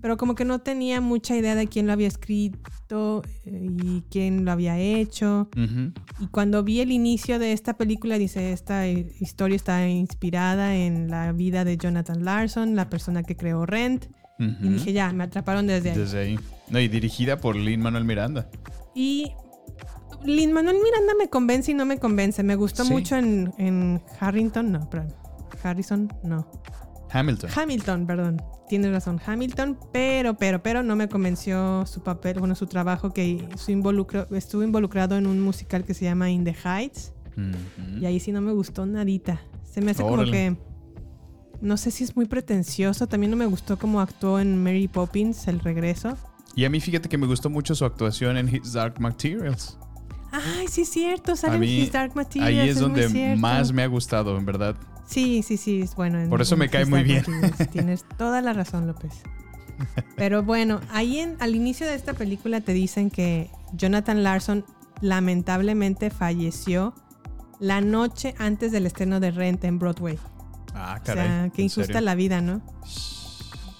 [0.00, 4.46] Pero como que no tenía mucha idea de quién lo había escrito eh, y quién
[4.46, 5.50] lo había hecho.
[6.18, 11.10] Y cuando vi el inicio de esta película, dice, esta eh, historia está inspirada en
[11.10, 14.06] la vida de Jonathan Larson, la persona que creó Rent.
[14.38, 15.98] Y dije, ya, me atraparon desde ahí.
[15.98, 16.38] Desde ahí.
[16.70, 18.48] No, y dirigida por Lin Manuel Miranda.
[18.94, 19.32] Y
[20.24, 22.42] Lin Manuel Miranda me convence y no me convence.
[22.42, 22.92] Me gustó Sí.
[22.92, 25.14] mucho en, en Harrington, no, perdón.
[25.62, 26.46] Harrison, no.
[27.12, 27.50] Hamilton.
[27.54, 28.42] Hamilton, perdón.
[28.68, 33.48] Tienes razón, Hamilton, pero, pero, pero no me convenció su papel, bueno, su trabajo que
[33.56, 37.12] su involucro, estuvo involucrado en un musical que se llama In the Heights.
[38.00, 39.40] Y ahí sí no me gustó nadita.
[39.64, 40.56] Se me hace como que.
[41.62, 43.06] No sé si es muy pretencioso.
[43.08, 46.16] También no me gustó cómo actuó en Mary Poppins, El Regreso.
[46.54, 49.78] Y a mí fíjate que me gustó mucho su actuación en His Dark Materials.
[50.32, 51.32] Ay, sí, es cierto.
[51.32, 52.48] A Sale en mí His Dark Materials.
[52.48, 54.76] ahí es donde más me ha gustado, en verdad.
[55.06, 56.20] Sí, sí, sí, es bueno.
[56.20, 57.24] en- Por eso en me cae muy bien.
[57.26, 57.70] Materials.
[57.72, 59.12] Tienes toda la razón, López.
[60.16, 64.64] Pero bueno, ahí en, al inicio de esta película te dicen que Jonathan Larson
[65.00, 66.94] lamentablemente falleció
[67.58, 70.18] la noche antes del estreno de Rent en Broadway.
[70.74, 71.26] Ah, O caray.
[71.26, 72.00] sea, qué ¿en injusta serio?
[72.02, 72.62] la vida, ¿no?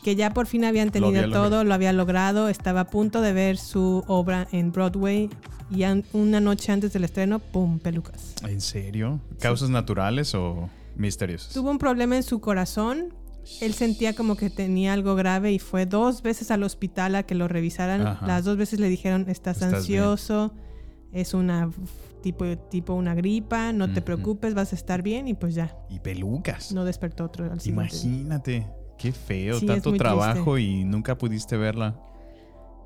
[0.02, 1.50] Que ya por fin habían tenido había logrado.
[1.50, 5.28] todo, lo había logrado, estaba a punto de ver su obra en Broadway
[5.70, 7.78] y una noche antes del estreno, ¡pum!
[7.78, 8.34] Pelucas.
[8.46, 9.20] ¿En serio?
[9.38, 11.52] ¿Causas naturales o misteriosas?
[11.52, 13.14] Tuvo un problema en su corazón.
[13.60, 17.34] Él sentía como que tenía algo grave y fue dos veces al hospital a que
[17.34, 18.06] lo revisaran.
[18.06, 18.26] Ajá.
[18.26, 20.00] Las dos veces le dijeron, estás, Estás bien".
[20.02, 20.52] ansioso,
[21.12, 21.70] es una
[22.22, 26.00] tipo, tipo una gripa, no te preocupes, vas a estar bien y pues ya, Y
[26.00, 26.70] pelucas.
[26.72, 27.58] no despertó otro al.
[27.64, 28.66] Imagínate.
[28.98, 29.58] Qué feo.
[29.58, 31.98] Sí, Tanto trabajo y nunca pudiste verla.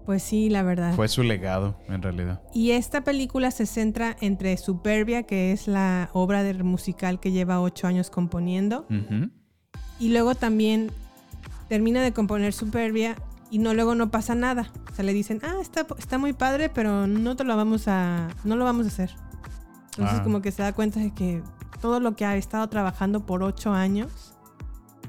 [0.05, 0.95] Pues sí, la verdad.
[0.95, 2.43] Fue su legado, en realidad.
[2.53, 7.61] Y esta película se centra entre Superbia, que es la obra de musical que lleva
[7.61, 8.87] ocho años componiendo,
[9.99, 10.91] y luego también
[11.69, 13.17] termina de componer Superbia
[13.51, 14.71] y no luego no pasa nada.
[14.91, 18.29] O sea, le dicen, ah, está, está muy padre, pero no te lo vamos a,
[18.45, 19.11] no lo vamos a hacer.
[19.93, 20.23] Entonces Ah.
[20.25, 21.43] como que se da cuenta de que
[21.81, 24.35] todo lo que ha estado trabajando por ocho años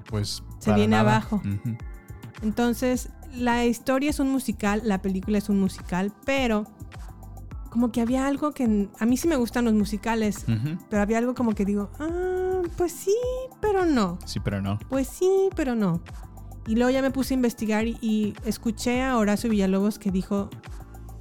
[0.09, 0.43] Pues.
[0.59, 1.17] Se viene nada.
[1.17, 1.41] abajo.
[2.41, 6.65] Entonces, la historia es un musical, la película es un musical, pero
[7.69, 10.77] como que había algo que a mí sí me gustan los musicales, Ujú.
[10.89, 13.15] pero había algo como que digo, ah, pues sí,
[13.61, 14.17] pero no.
[14.25, 14.79] Sí, pero no.
[14.89, 16.01] Pues sí, pero no.
[16.67, 20.49] Y luego ya me puse a investigar y, y escuché a Horacio Villalobos que dijo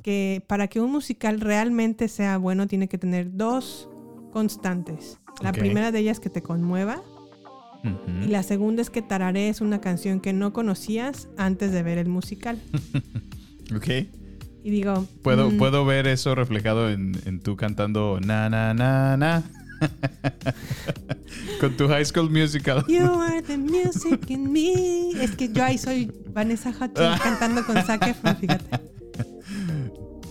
[0.03, 3.89] que para que un musical realmente sea bueno tiene que tener dos
[4.33, 5.19] constantes.
[5.41, 7.03] La primera de ellas que te conmueva
[8.23, 12.09] Y la segunda es que tararees una canción que no conocías antes de ver el
[12.09, 12.59] musical.
[13.75, 13.89] Ok.
[14.63, 19.17] Y digo, Puedo, mm, puedo ver eso reflejado en, en tú cantando na na na
[19.17, 19.43] na.
[21.61, 22.85] Con tu high school musical.
[22.89, 25.11] You are the music in me.
[25.23, 28.81] Es que yo ahí soy Vanessa Hudgens cantando con Zac Efron, fíjate.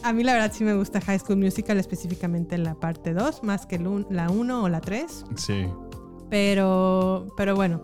[0.04, 3.66] A mí la verdad sí me gusta High School Musical, específicamente la parte 2, más
[3.66, 5.26] que la 1 o la 3.
[5.38, 5.66] Sí.
[6.38, 7.82] Pero, pero bueno,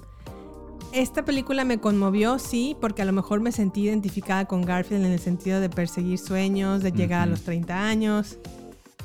[0.92, 5.12] esta película me conmovió, sí, porque a lo mejor me sentí identificada con Garfield en
[5.12, 8.40] el sentido de perseguir sueños, de llegar a los 30 años,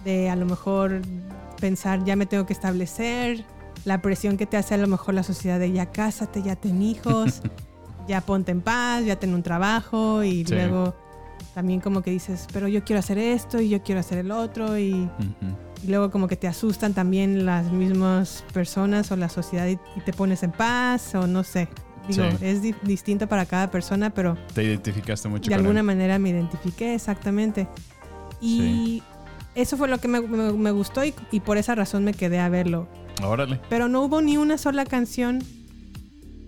[0.02, 1.02] de a lo mejor
[1.60, 3.44] pensar ya me tengo que establecer,
[3.84, 6.80] la presión que te hace a lo mejor la sociedad de ya cásate, ya ten
[6.80, 7.42] hijos,
[8.08, 10.54] ya ponte en paz, ya ten un trabajo y Sí.
[10.54, 10.94] luego
[11.52, 14.78] también como que dices, pero yo quiero hacer esto y yo quiero hacer el otro
[14.78, 15.06] y...
[15.84, 20.00] Y luego como que te asustan también las mismas personas o la sociedad y, y
[20.04, 21.68] te pones en paz o no sé.
[22.08, 22.36] Digo, Sí.
[22.44, 25.86] es di- distinto para cada persona, pero Te identificaste mucho de con alguna él.
[25.86, 27.66] manera me identifiqué exactamente.
[28.40, 29.02] Y
[29.54, 32.38] eso fue lo que me, me- me gustó y, y por esa razón me quedé
[32.40, 32.88] a verlo.
[33.22, 35.42] Órale, Pero no hubo ni una sola canción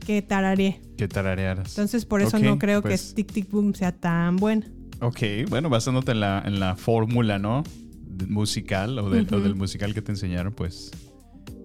[0.07, 0.81] que tararé.
[0.97, 1.69] que tararearas.
[1.71, 4.67] Entonces por eso no creo pues, que Tic Tic Boom sea tan buena.
[5.01, 5.19] Ok,
[5.51, 7.65] bueno, basándote en la, en la fórmula, ¿no?
[8.17, 9.41] De- musical o, del- o Ujú.
[9.45, 10.91] del musical que te enseñaron, pues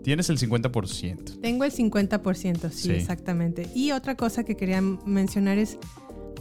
[0.03, 1.39] tienes el 50%.
[1.41, 2.91] Tengo el 50%, sí, Sí.
[2.91, 3.69] exactamente.
[3.75, 5.77] Y otra cosa que quería mencionar es,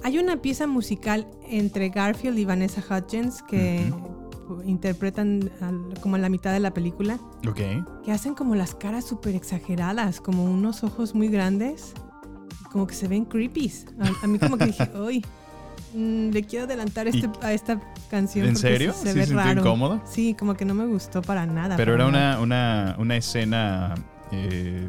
[0.03, 3.93] hay una pieza musical entre Garfield y Vanessa Hudgens que
[4.65, 7.61] interpretan al- como en la mitad de la película, Ok.
[8.05, 11.93] que hacen como las caras súper exageradas, como unos ojos muy grandes,
[12.73, 13.87] como que se ven creepies.
[14.01, 15.25] A, a mí como que dije, uy,
[15.95, 18.47] mm, le quiero adelantar este, a esta canción.
[18.49, 18.93] ¿En serio?
[18.93, 20.01] Se, se ¿Sí ve incómodo?
[20.05, 21.77] Sí, como que no me gustó para nada.
[21.77, 23.95] Pero para era una, una, una escena
[24.33, 24.89] eh,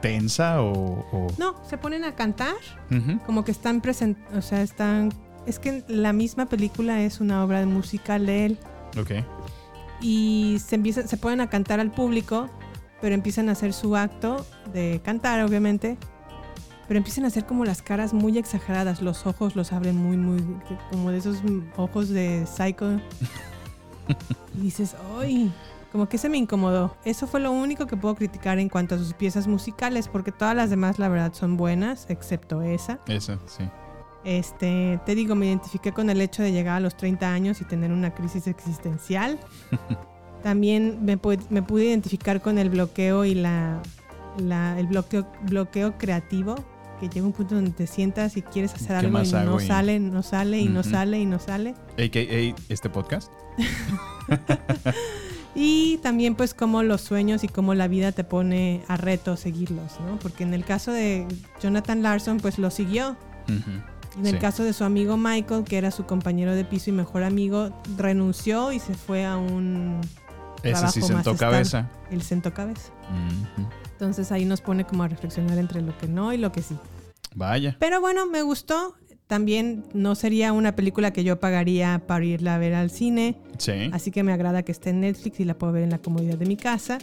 [0.00, 0.72] tensa o...
[1.12, 2.54] o- No, se ponen a cantar.
[3.26, 5.12] Como que están presentes, o sea, están...
[5.46, 8.58] Es que la misma película es una obra musical de él
[8.98, 9.12] Ok.
[10.00, 12.48] y se, se ponen a cantar al público,
[13.00, 15.96] pero empiezan a hacer su acto de cantar, obviamente,
[16.90, 20.44] pero empiezan a hacer como las caras muy exageradas, los ojos los abren muy, muy,
[20.90, 21.36] como de esos
[21.76, 22.98] ojos de Psycho.
[24.56, 25.52] y dices, ¡ay!
[25.92, 26.96] Como que se me incomodó.
[27.04, 30.56] Eso fue lo único que puedo criticar en cuanto a sus piezas musicales, porque todas
[30.56, 32.98] las demás, la verdad, son buenas, excepto esa.
[33.06, 33.62] Eso, sí.
[34.24, 37.66] Este, te digo, me identifiqué con el hecho de llegar a los 30 años y
[37.66, 39.38] tener una crisis existencial.
[40.42, 43.80] También me pude identificar con el bloqueo y la,
[44.38, 46.56] la- el bloqueo, bloqueo creativo,
[47.00, 49.60] que llega un punto donde te sientas y quieres hacer ¿Qué algo y no?
[49.60, 51.74] Y- sale, no sale y no sale y no sale.
[51.98, 53.32] AKA este podcast.
[55.54, 59.98] Y también pues cómo los sueños y cómo la vida te pone a reto seguirlos,
[60.06, 60.16] ¿no?
[60.20, 61.26] Porque en el caso de
[61.60, 63.16] Jonathan Larson pues lo siguió.
[63.48, 63.70] Ujú.
[64.20, 64.38] En el Sí.
[64.38, 68.70] caso de su amigo Michael, que era su compañero de piso y mejor amigo, renunció
[68.72, 70.00] y se fue a un
[70.62, 71.88] Ese sí sentó cabeza.
[72.12, 72.92] Él sentó cabeza.
[73.10, 73.68] Ujú.
[74.00, 76.74] Entonces ahí nos pone como a reflexionar entre lo que no y lo que sí.
[77.34, 77.76] Vaya.
[77.78, 78.94] Pero bueno, me gustó.
[79.26, 83.36] También no sería una película que yo pagaría para irla a ver al cine.
[83.58, 83.90] Sí.
[83.92, 86.38] Así que me agrada que esté en Netflix y la puedo ver en la comodidad
[86.38, 86.96] de mi casa.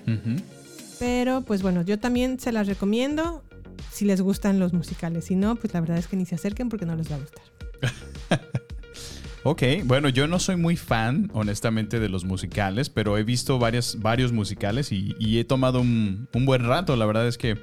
[0.97, 3.43] Pero pues bueno, yo también se las recomiendo
[3.91, 5.25] si les gustan los musicales.
[5.25, 7.19] Si no, pues la verdad es que ni se acerquen porque no les va a
[7.19, 7.43] gustar.
[9.49, 13.97] Ok, bueno, yo no soy muy fan, honestamente, de los musicales, pero he visto varias,
[14.01, 16.97] varios musicales y, y he tomado un, un buen rato.
[16.97, 17.57] La verdad es que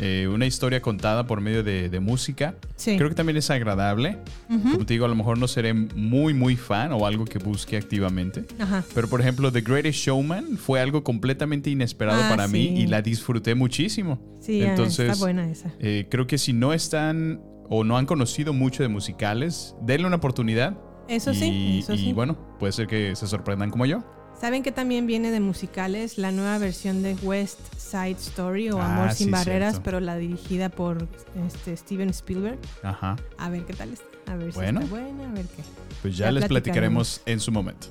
[0.00, 2.96] eh, una historia contada por medio de, de música, Sí.
[2.98, 4.18] creo que también es agradable.
[4.48, 7.78] Como te digo, a lo mejor no seré muy, muy fan o algo que busque
[7.78, 8.44] activamente.
[8.58, 8.84] Ajá.
[8.94, 13.00] Pero por ejemplo, The Greatest Showman fue algo completamente inesperado Ah, para mí y la
[13.00, 14.20] disfruté muchísimo.
[14.42, 15.72] Sí, ah, Entonces, está buena esa.
[15.78, 20.16] eh, creo que si no están o no han conocido mucho de musicales, denle una
[20.16, 20.76] oportunidad.
[21.10, 22.12] Eso y, sí, eso y sí.
[22.12, 24.02] bueno, puede ser que se sorprendan como yo.
[24.40, 26.16] ¿Saben que también viene de musicales?
[26.16, 29.82] La nueva versión de West Side Story o Ah, Amor sin sí, barreras, cierto.
[29.84, 31.06] pero la dirigida por
[31.46, 32.58] este, Steven Spielberg.
[32.82, 33.16] Ajá.
[33.36, 34.06] A ver qué tal está.
[34.32, 34.80] A ver Bueno.
[34.80, 35.62] si está buena, a ver qué.
[36.00, 37.18] Pues ya, Ya les platicaremos.
[37.18, 37.88] platicaremos en su momento.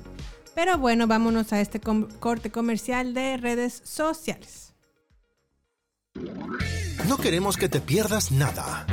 [0.56, 4.72] Pero bueno, vámonos a este com- corte comercial de redes sociales.
[7.06, 8.86] No queremos que te pierdas nada.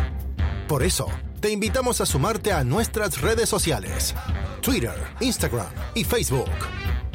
[0.67, 1.07] Por eso,
[1.39, 4.15] te invitamos a sumarte a nuestras redes sociales.
[4.61, 6.49] Twitter, Instagram y Facebook.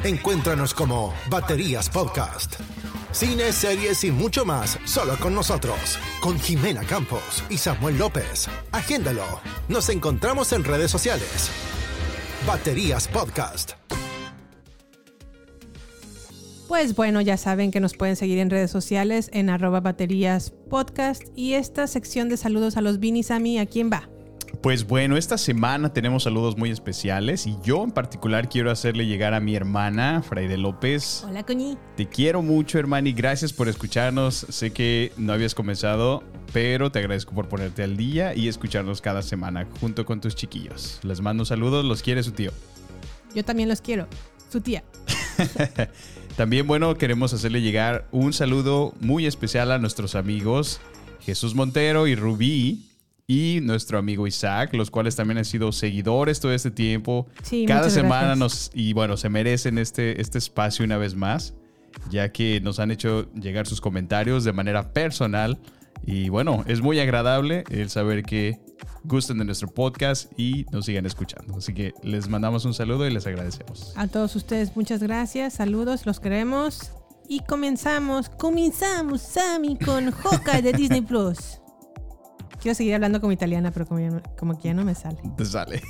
[0.04, 2.54] Encuéntranos como Baterías Podcast.
[3.10, 5.98] Cine, series y mucho más solo con nosotros.
[6.20, 8.48] Con Jimena Campos y Samuel López.
[8.70, 9.24] Agéndalo.
[9.68, 11.50] Nos encontramos en redes sociales.
[12.46, 13.72] Baterías Podcast.
[16.68, 21.22] Pues bueno, ya saben que nos pueden seguir en redes sociales en arroba baterías podcast
[21.36, 24.08] y esta sección de saludos a los Vinis a mí, ¿a quién va?
[24.62, 29.34] Pues bueno, esta semana tenemos saludos muy especiales y yo en particular quiero hacerle llegar
[29.34, 31.24] a mi hermana, Fraide López.
[31.26, 31.76] Hola, Coñi.
[31.96, 34.46] Te quiero mucho, hermana, y gracias por escucharnos.
[34.50, 36.22] Sé que no habías comenzado,
[36.52, 41.00] pero te agradezco por ponerte al día y escucharnos cada semana junto con tus chiquillos.
[41.02, 42.52] Les mando saludos, los quiere su tío.
[43.34, 44.06] Yo también los quiero.
[44.48, 44.84] Su tía.
[46.36, 50.80] También, bueno, queremos hacerle llegar un saludo muy especial a nuestros amigos
[51.20, 52.91] Jesús Montero y Rubí
[53.32, 57.26] y nuestro amigo Isaac, los cuales también han sido seguidores todo este tiempo.
[57.42, 58.38] Sí, Cada semana gracias.
[58.38, 61.54] nos, y bueno, se merecen este, este espacio una vez más,
[62.10, 65.58] ya que nos han hecho llegar sus comentarios de manera personal.
[66.04, 68.60] Y bueno, es muy agradable el saber que
[69.04, 71.56] gusten de nuestro podcast y nos sigan escuchando.
[71.56, 73.94] Así que les mandamos un saludo y les agradecemos.
[73.96, 75.54] A todos ustedes, muchas gracias.
[75.54, 76.90] Saludos, los queremos.
[77.30, 81.61] Y comenzamos, comenzamos, Sammy, con Hawkeye de Disney Plus.
[82.62, 85.20] Quiero seguir hablando como italiana, pero como, ya como que ya no me sale.
[85.36, 85.82] Te sale.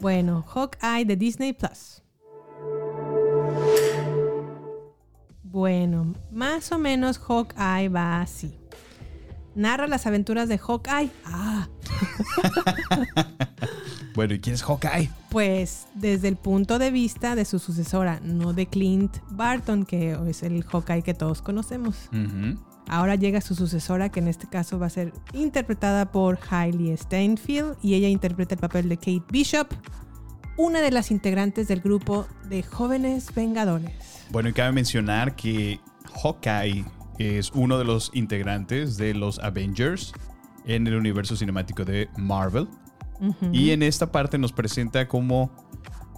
[0.00, 2.02] Bueno, Hawkeye de Disney Plus.
[5.42, 8.58] Bueno, más o menos Hawkeye va así.
[9.56, 11.10] Narra las aventuras de Hawkeye.
[11.24, 11.68] Ah,
[14.14, 15.10] Bueno, ¿y quién es Hawkeye?
[15.30, 20.42] pues desde el punto de vista de su sucesora, no de Clint Barton, que es
[20.42, 22.08] el Hawkeye que todos conocemos.
[22.12, 22.58] Ujú.
[22.88, 27.76] Ahora llega su sucesora, que en este caso va a ser interpretada por Hailey Steinfeld,
[27.82, 29.68] y ella interpreta el papel de Kate Bishop,
[30.56, 34.26] una de las integrantes del grupo de jóvenes vengadores.
[34.30, 35.80] Bueno, y cabe mencionar que
[36.22, 36.84] Hawkeye
[37.18, 40.12] es uno de los integrantes de los Avengers
[40.64, 42.68] en el universo cinemático de Marvel.
[43.50, 45.50] Y en esta parte nos presenta como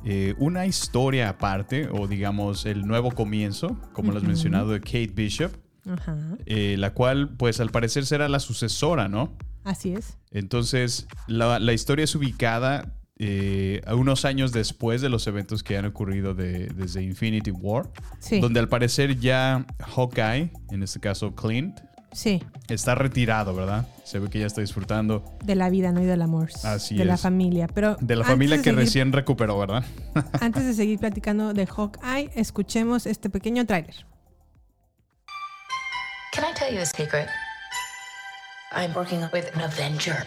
[0.04, 5.12] eh, una historia aparte, o digamos el nuevo comienzo, como lo has mencionado, de Kate
[5.14, 5.52] Bishop,
[5.86, 9.32] Ajá, eh, la cual pues al parecer será la sucesora, ¿no?
[9.64, 10.16] así es.
[10.30, 15.76] Entonces, la, la historia es ubicada eh, a unos años después de los eventos que
[15.76, 18.40] han ocurrido de- desde Infinity War, Sí.
[18.40, 21.78] donde al parecer ya Hawkeye, en este caso Clint,
[22.12, 23.86] Sí, está retirado, ¿verdad?
[24.04, 26.48] Se ve que ya está disfrutando de la vida, no y del amor.
[26.64, 27.20] Así de la es.
[27.20, 27.66] familia.
[27.68, 29.84] Pero de la familia de que seguir- recién recuperó, ¿verdad?
[30.40, 34.06] Antes de seguir platicando de Hawkeye, escuchemos este pequeño tráiler.
[36.32, 37.28] Can I tell you a secret?
[38.72, 40.24] I'm working with an Avenger.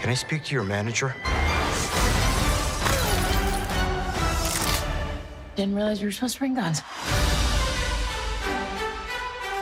[0.00, 1.14] Can I speak to your manager?
[5.54, 6.82] Didn't realize you were supposed to bring guns.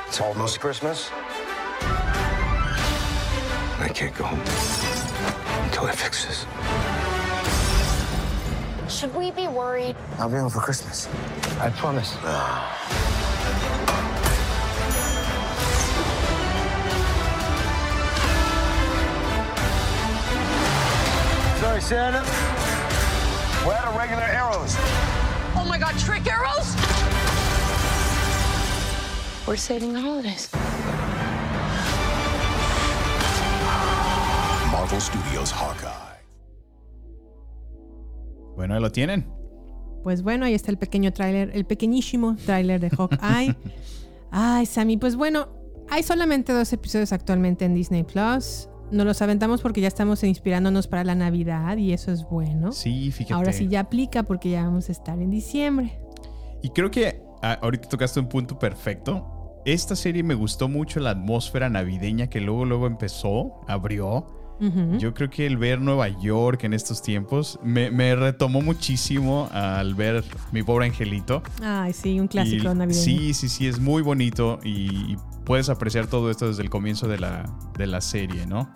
[0.07, 1.11] It's almost Christmas.
[3.81, 4.41] I can't go home
[5.65, 7.18] until I fix this.
[8.99, 9.95] Should we be worried?
[10.19, 11.07] I'll be home for Christmas.
[11.61, 12.11] I promise.
[21.61, 22.25] Sorry, Santa.
[23.65, 24.75] We're out of regular arrows.
[25.55, 26.75] Oh my god, trick arrows?
[29.47, 30.51] We're saving the holidays.
[34.73, 36.08] Marvel Studios Hawkeye.
[38.69, 39.25] Bueno, ahí lo tienen.
[40.03, 43.57] Pues bueno, ahí está el pequeño tráiler, el pequeñísimo tráiler de Hawkeye.
[44.31, 45.49] Ay, Sammy, pues bueno,
[45.89, 48.69] hay solamente dos episodios actualmente en Disney Plus.
[48.91, 52.73] Nos los aventamos porque ya estamos inspirándonos para la Navidad y eso es bueno.
[52.73, 53.33] Sí, fíjate.
[53.33, 55.99] Ahora sí ya aplica porque ya vamos a estar en diciembre.
[56.63, 59.63] Y creo que ah, ahorita tocaste un punto perfecto.
[59.65, 64.27] Esta serie me gustó mucho la atmósfera navideña que luego, luego empezó, abrió.
[64.99, 69.95] Yo creo que el ver Nueva York en estos tiempos me, me retomó muchísimo al
[69.95, 71.43] ver mi pobre angelito.
[71.63, 73.05] Ay, sí, un clásico Y- navideño.
[73.05, 77.07] Sí, sí, sí, es muy bonito y, y puedes apreciar todo esto desde el comienzo
[77.07, 77.45] de la,
[77.79, 78.69] de la serie, ¿no?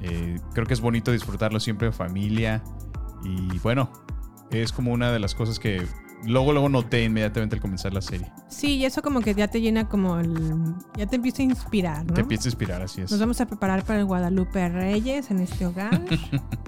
[0.00, 2.62] Eh, creo que es bonito disfrutarlo siempre en familia
[3.22, 3.90] y bueno,
[4.50, 5.82] es como una de las cosas que
[6.24, 8.30] luego, luego noté inmediatamente al comenzar la serie.
[8.48, 10.74] Sí, y eso como que ya te llena como el...
[10.96, 12.14] Ya te empieza a inspirar, ¿no?
[12.14, 13.10] Te empieza a inspirar, así es.
[13.10, 16.00] Nos vamos a preparar para el Guadalupe Reyes en este hogar.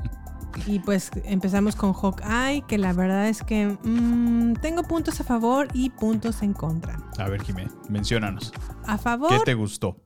[0.67, 5.69] y pues empezamos con Hawkeye, que la verdad es que mm, tengo puntos a favor
[5.73, 6.99] y puntos en contra.
[7.19, 8.53] A ver, Jimé, menciónanos.
[8.87, 9.97] A favor, ¿Qué te gustó?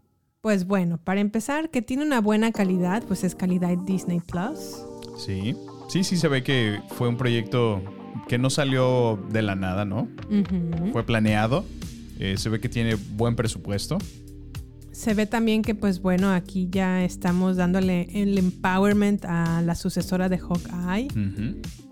[0.46, 4.84] pues bueno, para empezar, que tiene una buena calidad, pues es calidad Disney Plus.
[5.18, 5.56] Sí,
[5.88, 7.82] sí, sí se ve que fue un proyecto
[8.28, 10.08] que no salió de la nada, ¿no?
[10.92, 11.64] Fue planeado.
[12.18, 13.98] Eh, se ve que tiene buen presupuesto.
[14.96, 20.30] Se ve también que pues bueno, aquí ya estamos dándole el empowerment a la sucesora
[20.30, 21.08] de Hawkeye.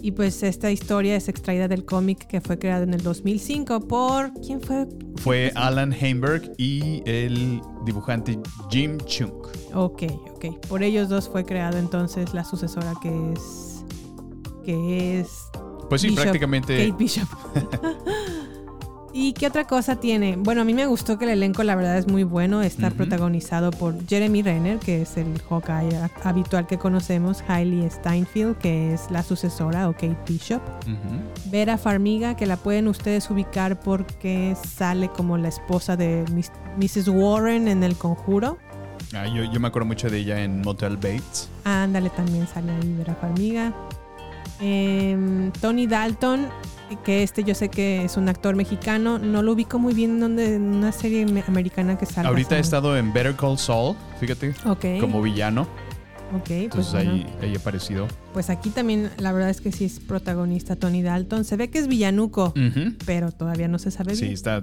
[0.00, 4.32] Y pues esta historia es extraída del cómic que fue creado en el 2005 por...
[4.40, 4.88] ¿Quién fue?
[5.16, 8.38] Fue Alan Heinberg y el dibujante
[8.70, 9.32] Jim Chung.
[9.74, 10.04] Ok,
[10.34, 10.66] ok.
[10.66, 13.84] Por ellos dos fue creado entonces la sucesora que es...
[14.64, 15.43] Que es...
[15.88, 17.28] Pues sí, prácticamente- Kate Bishop.
[19.16, 20.34] ¿Y qué otra cosa tiene?
[20.36, 22.62] Bueno, a mí me gustó que el elenco, la verdad, es muy bueno.
[22.62, 22.96] Está Ujú.
[22.96, 29.08] protagonizado por Jeremy Renner, que es el Hawkeye habitual que conocemos, Hailey Steinfeld, que es
[29.12, 30.60] la sucesora, o Kate Bishop.
[30.82, 31.50] Ujú.
[31.52, 37.06] Vera Farmiga, que la pueden ustedes ubicar porque sale como la esposa de Miss- Mrs.
[37.06, 38.58] Warren en El Conjuro.
[39.14, 41.48] Ah, yo, yo me acuerdo mucho de ella en Motel Bates.
[41.62, 43.72] Ándale, también sale ahí Vera Farmiga.
[44.60, 46.46] Em, Tony Dalton,
[47.04, 50.20] que este yo sé que es un actor mexicano, no lo ubico muy bien en,
[50.20, 52.28] donde, en una serie me- americana que sale.
[52.28, 54.84] Ahorita he estado en Better Call Saul, fíjate, Ok.
[55.00, 55.62] como villano.
[56.32, 57.12] Ok, pues Entonces bueno.
[57.12, 58.08] ahí, ahí he aparecido.
[58.32, 61.44] Pues aquí también la verdad es que sí es protagonista Tony Dalton.
[61.44, 62.52] Se ve que es villanuco,
[63.06, 64.34] pero todavía no se sabe Sí, bien.
[64.34, 64.60] está,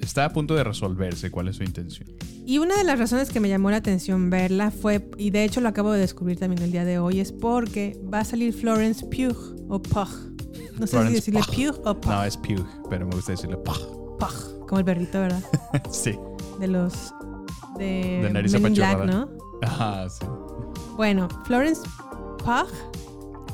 [0.00, 2.08] está a punto de resolverse cuál es su intención.
[2.46, 5.60] Y una de las razones que me llamó la atención verla fue, y de hecho
[5.60, 9.04] lo acabo de descubrir también el día de hoy, es porque va a salir Florence
[9.04, 10.08] Pugh o Pugh.
[10.78, 11.76] No sé Florence si decirle Pugh.
[11.76, 12.10] Pugh o Pugh.
[12.10, 14.16] No, es Pugh, pero me gusta decirle Pugh.
[14.18, 15.42] Pugh, como el perrito, ¿verdad?
[15.90, 16.18] sí,
[16.58, 17.12] De los
[17.78, 19.04] de, de nariz Black.
[19.04, 19.28] ¿no?
[19.62, 20.24] Ajá, sí.
[20.96, 21.82] Bueno, Florence
[22.38, 22.66] Pugh,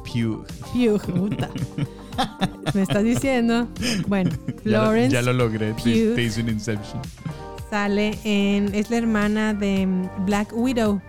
[0.04, 0.46] Pugh.
[0.72, 1.50] Pugh, puta.
[2.74, 3.68] me estás diciendo.
[4.06, 4.30] Bueno,
[4.64, 7.00] Ya lo, Florence ya lo logré, Pugh te hice un Inception.
[7.70, 11.00] sale en es la hermana de mm, Black Widow.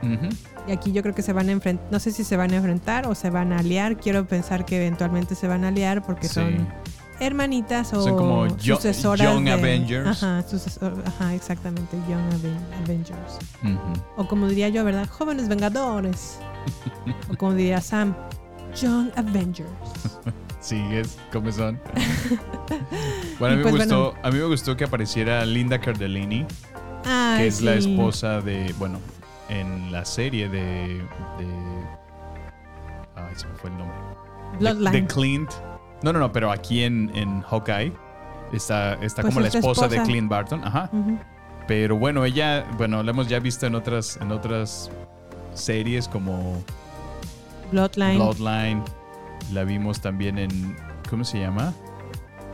[0.67, 2.55] Y aquí yo creo que se van a enfrentar, no sé si se van a
[2.55, 3.97] enfrentar o se van a aliar.
[3.97, 6.33] Quiero pensar que eventualmente se van a aliar porque Sí.
[6.35, 6.67] son
[7.19, 10.07] hermanitas o Son como yo- sucesoras Young de- Avengers.
[10.07, 13.37] Ajá, sucesor- ajá, exactamente, Young Aven- Avengers.
[14.17, 15.07] O como diría yo, ¿verdad?
[15.07, 16.39] Jóvenes Vengadores.
[17.31, 18.15] o como diría Sam,
[18.81, 19.69] Young Avengers.
[20.65, 21.79] Sí, es como son.
[23.39, 24.19] bueno, a mí, pues, me gustó, bueno.
[24.23, 26.43] a mí me gustó que apareciera Linda Cardellini,
[27.37, 28.97] que es la esposa de, bueno,
[29.47, 31.03] en la serie de,
[31.37, 31.47] de
[33.15, 33.95] ay, se me fue el nombre.
[34.57, 34.91] Bloodline.
[34.91, 35.51] De, Clint.
[36.01, 37.93] No, no, no, pero aquí en, en Hawkeye
[38.51, 40.01] está, está Pues como la es la esposa, de.
[40.01, 40.63] Clint Barton.
[40.65, 40.89] Ajá.
[41.67, 44.89] Pero bueno, ella, bueno, la hemos ya visto en otras, en otras
[45.53, 46.63] series como
[47.71, 48.17] Bloodline.
[48.17, 49.04] Bloodline.
[49.53, 50.75] La vimos también en,
[51.09, 51.73] ¿cómo se llama?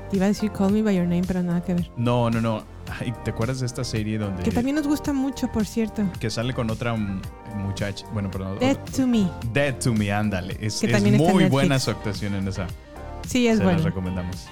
[0.09, 1.89] Te iba a decir Call Me By Your Name, pero nada que ver.
[1.95, 2.63] No, no, no.
[2.99, 6.03] Ay, ¿Te acuerdas de esta serie donde Que también nos gusta mucho, por cierto.
[6.19, 6.93] que sale con otra
[7.55, 8.05] muchacha?
[8.11, 8.59] Bueno, perdón.
[8.59, 9.29] Dead to Me.
[9.53, 10.57] Dead to Me, ándale.
[10.59, 12.67] Es, Que es muy buena su actuación en esa.
[13.25, 13.77] Sí, es Se bueno.
[13.77, 14.47] las recomendamos.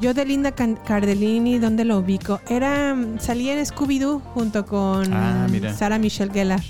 [0.00, 2.40] Yo de Linda Cardellini, ¿dónde lo ubico?
[2.48, 5.46] Era salía en Scooby-Doo junto con Ah.
[5.76, 6.60] Sarah Michelle Gellar.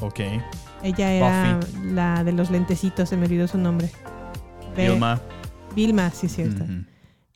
[0.00, 0.20] Ok.
[0.84, 1.92] Ella era Buffy.
[1.92, 3.90] la de los lentecitos, se me olvidó su nombre.
[4.82, 5.20] Ve- Vilma.
[5.74, 6.64] Vilma, sí, es cierto.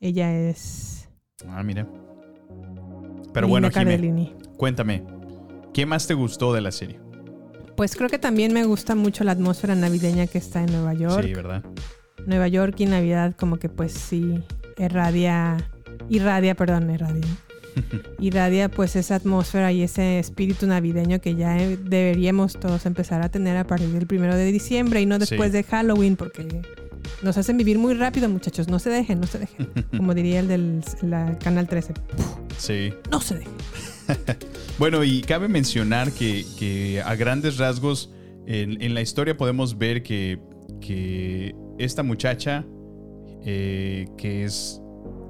[0.01, 1.09] Ella es
[1.49, 1.87] Ah, mira.
[3.35, 5.03] Pero Linda bueno, Jimé, cuéntame.
[5.73, 7.01] ¿Qué más te gustó de la serie?
[7.77, 11.25] Pues creo que también me gusta mucho la atmósfera navideña que está en Nueva York.
[11.25, 11.65] Sí, ¿verdad?
[12.27, 14.39] Nueva York y Navidad como que pues sí
[14.79, 15.57] irradia,
[16.11, 17.27] irradia, perdón, irradia.
[18.21, 23.31] irradia pues esa atmósfera y ese espíritu navideño que ya eh, deberíamos todos empezar a
[23.31, 25.57] tener a partir del primero de diciembre y no después Sí.
[25.57, 26.61] de Halloween porque
[27.23, 29.69] nos hacen vivir muy rápido muchachos, no se dejen, no se dejen.
[29.97, 31.95] Como diría el del la Canal 13,
[32.59, 32.93] Sí.
[33.11, 33.53] no se dejen.
[34.79, 38.11] Bueno, y cabe mencionar que, que a grandes rasgos
[38.47, 40.41] en, en la historia podemos ver que,
[40.81, 42.65] que esta muchacha,
[43.45, 44.81] eh, que es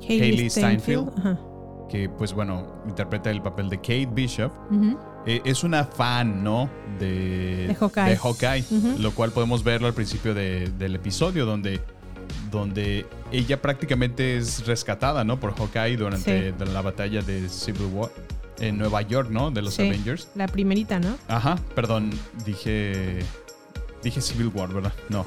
[0.09, 1.11] Hailey Steinfeld,
[1.91, 4.53] que pues bueno, interpreta el papel de Kate Bishop.
[5.27, 6.69] Eh, es una fan, ¿no?
[6.99, 8.11] De, De Hawkeye.
[8.11, 8.99] de Hawkeye, Ujú.
[8.99, 11.81] lo cual podemos verlo al principio de- del episodio, donde,
[12.51, 15.39] donde ella prácticamente es rescatada, ¿no?
[15.41, 16.65] Por Hawkeye durante Sí.
[16.73, 18.11] la batalla de Civil War
[18.61, 19.51] en Nueva York, ¿no?
[19.51, 20.29] De los Sí, Avengers.
[20.35, 21.17] La primerita, ¿no?
[21.29, 22.11] Ajá, perdón,
[22.45, 23.21] dije
[24.03, 24.93] dije Civil War, ¿verdad?
[25.09, 25.25] No,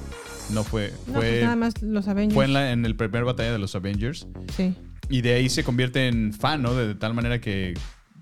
[0.52, 2.34] no fue No, fue pues nada más los Avengers.
[2.36, 4.76] fue en la en el primer batalla de los Avengers Sí.
[5.10, 6.74] y de ahí se convierte en fan, ¿no?
[6.76, 7.74] De, tal manera que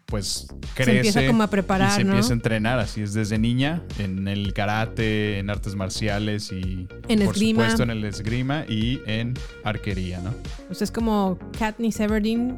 [0.05, 2.11] pues crece Se empieza como a preparar, y se ¿no?
[2.11, 7.19] empieza a entrenar, así es desde niña en el karate, en artes marciales y En
[7.25, 7.61] por esgrima.
[7.63, 9.33] supuesto en el esgrima y en
[9.63, 10.33] arquería, ¿no?
[10.67, 12.57] Pues es como Katniss Everdeen,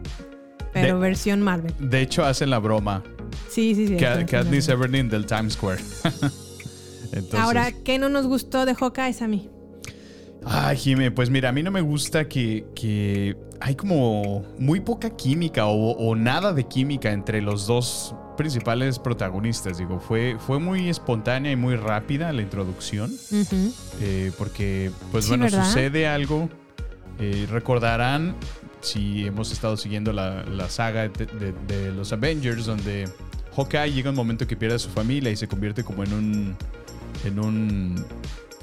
[0.74, 1.74] pero De- versión Marvel.
[1.80, 3.04] De hecho hacen la broma
[3.50, 3.96] Sí, sí, sí.
[3.98, 4.68] Katniss.
[4.70, 5.82] Everdeen del Times Square.
[7.12, 9.50] Entonces, Ahora, ¿qué no nos gustó de Hawkeye a mí?
[10.46, 15.10] Ay, Jime, pues mira, a mí no me gusta que, que hay como muy poca
[15.10, 19.78] química o, o nada de química entre los dos principales protagonistas.
[19.80, 23.12] Digo, fue, fue muy espontánea y muy rápida la introducción.
[24.02, 25.66] Eh, porque, pues Sí, bueno, ¿verdad?
[25.66, 26.48] sucede algo.
[27.18, 28.36] eh, recordarán,
[28.82, 33.10] si hemos estado siguiendo la, la saga de, de- de los Avengers, donde
[33.56, 36.56] Hawkeye llega un momento que pierde a su familia y se convierte como en un.
[37.24, 38.06] en un.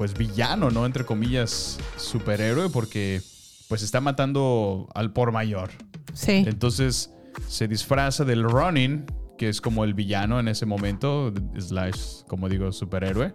[0.03, 0.85] Pues villano, ¿no?
[0.85, 3.21] Entre comillas, superhéroe, porque
[3.69, 5.71] pues está matando al por mayor.
[6.13, 6.43] Sí.
[6.45, 7.13] Entonces
[7.47, 9.07] se disfraza del Ronin,
[9.39, 13.33] que es como el villano en ese momento, slash, como digo, superhéroe.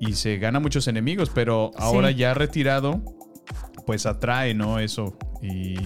[0.00, 2.16] Y se gana muchos enemigos, pero ahora Sí.
[2.16, 3.00] ya retirado,
[3.86, 4.80] pues atrae, ¿no?
[4.80, 5.16] Eso.
[5.40, 5.76] Y,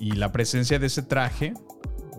[0.00, 1.54] y la presencia de ese traje,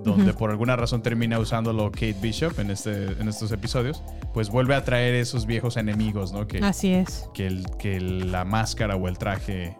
[0.08, 4.03] donde por alguna razón termina usándolo Kate Bishop en, este, en estos episodios,
[4.34, 6.47] pues vuelve a traer esos viejos enemigos, ¿no?
[6.47, 7.30] Que, Así es.
[7.34, 9.76] que, el- que la máscara o el traje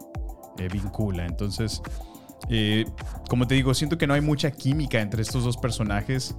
[0.58, 1.26] eh, vincula.
[1.26, 1.82] Entonces,
[2.48, 2.84] eh,
[3.28, 6.34] como te digo, siento que no hay mucha química entre estos dos personajes.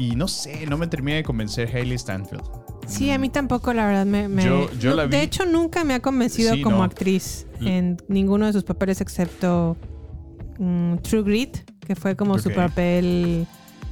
[0.00, 2.44] Y no sé, no me termina de convencer Hailey Stanfield.
[2.86, 4.28] Sí, a mí tampoco, la verdad, me...
[4.28, 6.82] me- Yo- yo no, la vi- De hecho, nunca me ha convencido Sí, como no.
[6.84, 9.76] actriz en ninguno de sus papeles excepto
[10.58, 13.46] mm, True Grit, que fue como su papel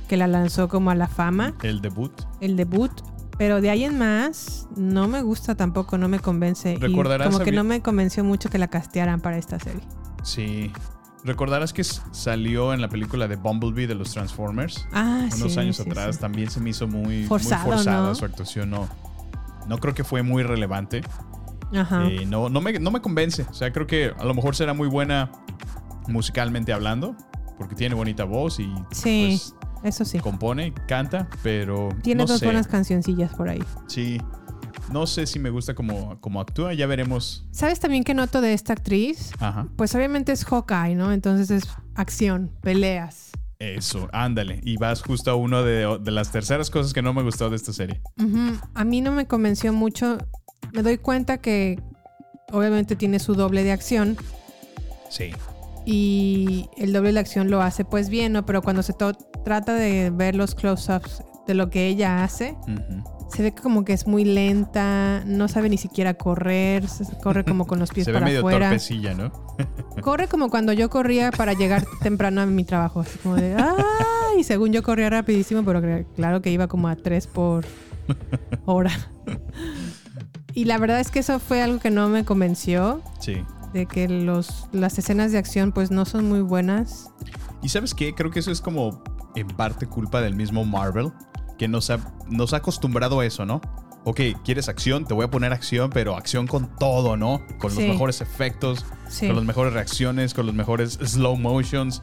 [0.08, 2.12] que la lanzó como a la fama, El debut.
[2.40, 2.92] el debut.
[3.38, 6.74] Pero de ahí en más, no me gusta tampoco, no me convence.
[6.74, 9.82] Y como que no me convenció mucho que la castearan para esta serie.
[10.22, 10.72] Sí.
[11.22, 14.86] Recordarás que salió en la película de Bumblebee de los Transformers.
[14.92, 16.14] Ah, Unos sí, años sí, atrás.
[16.14, 16.20] sí.
[16.20, 18.14] También se me hizo muy, muy forzada ¿no?
[18.14, 18.70] su actuación.
[18.70, 18.88] No,
[19.66, 21.02] no creo que fue muy relevante.
[21.74, 22.06] Ajá.
[22.06, 23.44] Eh, no, no, me, no me convence.
[23.50, 25.30] O sea, creo que a lo mejor será muy buena
[26.08, 27.16] musicalmente hablando.
[27.58, 30.18] Porque tiene bonita voz y sí, pues, eso sí.
[30.18, 31.88] compone, canta, pero.
[32.02, 32.44] Tiene no dos sé.
[32.44, 33.62] buenas cancioncillas por ahí.
[33.86, 34.20] Sí.
[34.92, 36.74] No sé si me gusta como, como actúa.
[36.74, 37.46] Ya veremos.
[37.50, 39.32] ¿Sabes también qué noto de esta actriz?
[39.40, 39.66] Ajá.
[39.76, 41.12] Pues obviamente es Hawkeye, ¿no?
[41.12, 43.30] Entonces es acción, peleas.
[43.58, 44.60] Eso, ándale.
[44.62, 47.56] Y vas justo a uno de, de las terceras cosas que no me gustó de
[47.56, 48.02] esta serie.
[48.74, 50.18] A mí no me convenció mucho.
[50.74, 51.80] Me doy cuenta que
[52.52, 54.18] obviamente tiene su doble de acción
[55.08, 55.30] Sí.
[55.86, 58.44] Y el doble de acción lo hace pues bien, ¿no?
[58.44, 59.12] Pero cuando se to-
[59.44, 62.56] trata de ver los close-ups de lo que ella hace,
[63.30, 67.66] se ve como que es muy lenta, no sabe ni siquiera correr, se- corre como
[67.66, 68.66] con los pies Se ve para medio afuera.
[68.68, 69.32] torpecilla, ¿no?
[70.02, 74.44] Corre como cuando yo corría para llegar temprano a mi trabajo, así como de ¡ay!
[74.44, 75.80] Según yo corría rapidísimo, pero
[76.14, 77.64] claro que iba como a 3 por
[78.66, 78.90] hora.
[80.54, 83.42] Y la verdad es que eso fue algo que no me convenció, Sí.
[83.76, 87.10] De que los, las escenas de acción pues no son muy buenas.
[87.62, 88.14] Y sabes qué?
[88.14, 89.02] Creo que eso es como
[89.34, 91.12] en parte culpa del mismo Marvel,
[91.58, 91.98] que nos ha,
[92.30, 93.60] nos ha acostumbrado a eso, ¿no?
[94.04, 97.40] Ok, quieres acción, te voy a poner acción, pero acción con todo, ¿no?
[97.58, 97.88] Con los Sí.
[97.88, 99.26] mejores efectos, Sí.
[99.26, 102.02] con las mejores reacciones, con los mejores slow motions,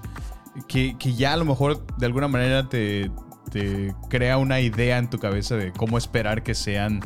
[0.68, 3.10] que, que ya a lo mejor de alguna manera te,
[3.52, 7.00] te crea una idea en tu cabeza de cómo esperar que sean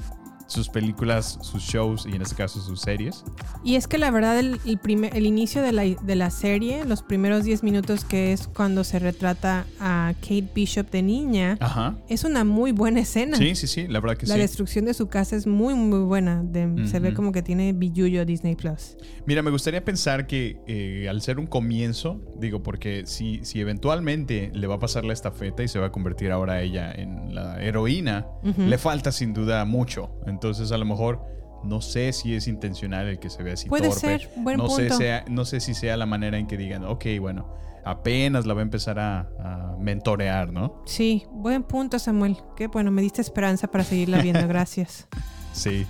[0.47, 3.23] sus películas, sus shows y en este caso sus series.
[3.63, 6.85] Y es que la verdad el, el, primer- el inicio de la, de la serie,
[6.85, 11.95] los primeros 10 minutos que es cuando se retrata a Kate Bishop de niña, Ajá.
[12.07, 13.37] es una muy buena escena.
[13.37, 14.39] Sí, sí, sí, la verdad que La sí.
[14.41, 16.41] destrucción de su casa es muy, muy buena.
[16.43, 18.95] De- Se ve como que tiene billullo Disney Plus.
[19.25, 24.49] Mira, me gustaría pensar que eh, al ser un comienzo, digo, porque si, si eventualmente
[24.53, 27.61] le va a pasar la estafeta y se va a convertir ahora ella en la
[27.61, 28.61] heroína, Ujú.
[28.61, 30.09] le falta sin duda mucho.
[30.25, 30.36] Entonces,
[30.71, 31.21] a lo mejor
[31.63, 33.99] no sé si es intencional el que se vea así Puede torpe.
[33.99, 34.97] ser, buen no, sé punto.
[34.97, 37.51] sea- no sé si sea la manera en que digan, ok, bueno,
[37.83, 40.81] apenas la va a empezar a, a mentorear, ¿no?
[40.85, 42.37] Sí, buen punto, Samuel.
[42.55, 44.47] Qué bueno, me diste esperanza para seguirla viendo.
[44.47, 45.07] Gracias.
[45.53, 45.85] Sí.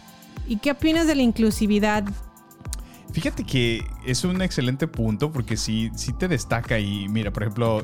[0.47, 2.05] ¿Y qué opinas de la inclusividad?
[3.11, 7.83] Fíjate que es un excelente punto porque sí, sí te destaca y mira, por ejemplo,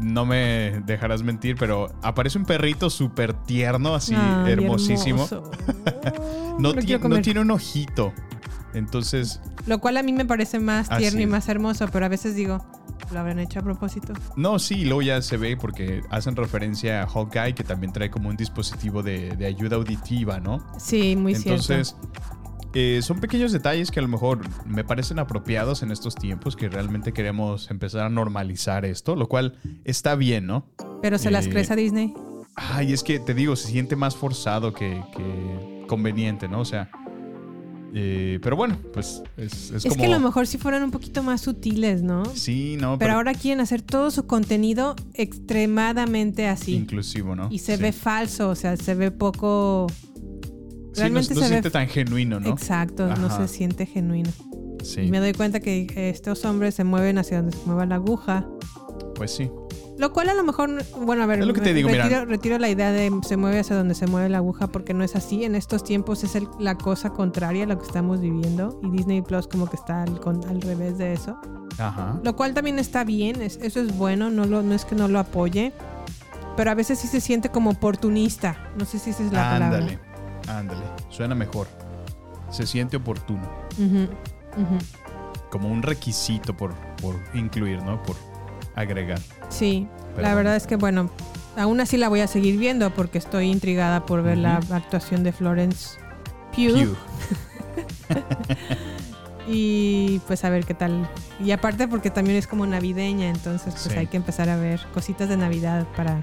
[0.00, 4.14] no me dejarás mentir, pero aparece un perrito súper tierno, así
[4.46, 5.28] hermosísimo.
[6.58, 8.12] no, tiene un ojito.
[8.74, 12.08] Entonces, Lo cual a mí me parece más Así tierno y más hermoso, pero a
[12.08, 12.64] veces digo,
[13.10, 14.12] ¿lo habrán hecho a propósito?
[14.36, 18.28] no, sí, luego ya se ve porque hacen referencia a Hawkeye, que también trae como
[18.28, 20.64] un dispositivo de, de ayuda auditiva, ¿no?
[20.78, 22.37] Sí, muy Entonces, cierto.
[22.80, 26.68] Eh, son pequeños detalles que a lo mejor me parecen apropiados en estos tiempos, que
[26.68, 30.64] realmente queremos empezar a normalizar esto, lo cual está bien, ¿no?
[31.02, 32.14] Pero se las eh, crees a Disney.
[32.54, 36.60] Ay, es que te digo, se siente más forzado que, que conveniente, ¿no?
[36.60, 36.88] O sea,
[37.94, 39.96] eh, pero bueno, pues es, es Es, como...
[39.96, 42.24] que a lo mejor si fueran un poquito más sutiles, ¿no?
[42.26, 46.74] Sí, no, Pero pero, ahora quieren hacer todo su contenido extremadamente así.
[46.74, 47.48] inclusivo, ¿no?
[47.50, 47.82] Y se Sí.
[47.82, 49.86] ve falso, o sea, se ve poco...
[50.92, 52.48] Sí, no, no se, ve siente tan genuino, ¿no?
[52.50, 54.30] Exacto, no se siente genuino.
[54.82, 57.96] Sí, Y me doy cuenta que estos hombres se mueven hacia donde se mueva la
[57.96, 58.46] aguja.
[59.14, 59.50] pues sí.
[59.98, 60.70] Lo cual a lo mejor,
[61.04, 62.04] bueno, a ver, Es lo que te digo, mira.
[62.04, 65.02] retiro, retiro la idea de se mueve hacia donde se mueve la aguja porque no
[65.02, 65.42] es así.
[65.42, 69.22] En estos tiempos es el- la cosa contraria a lo que estamos viviendo y Disney
[69.22, 71.36] Plus como que está al, con- al revés de eso.
[71.78, 72.20] Ajá.
[72.22, 75.08] Lo cual también está bien, es- eso es bueno, no, lo, no es que no
[75.08, 75.72] lo apoye,
[76.56, 78.70] pero a veces sí se siente como oportunista.
[78.78, 80.00] No sé si esa es la palabra.
[80.48, 80.82] Ándale.
[81.10, 81.66] Suena mejor.
[82.50, 83.48] Se siente oportuno.
[85.50, 88.02] Como un requisito por, por incluir, ¿no?
[88.02, 88.16] Por
[88.74, 89.20] agregar.
[89.48, 91.10] Sí, Pero la verdad es que bueno,
[91.56, 95.32] aún así la voy a seguir viendo porque estoy intrigada por ver la actuación de
[95.32, 95.98] Florence
[96.54, 96.72] Pugh.
[96.74, 96.96] Pugh.
[99.48, 101.08] y pues a ver qué tal.
[101.42, 103.98] Y aparte porque también es como navideña, entonces pues Sí.
[103.98, 106.22] hay que empezar a ver cositas de Navidad para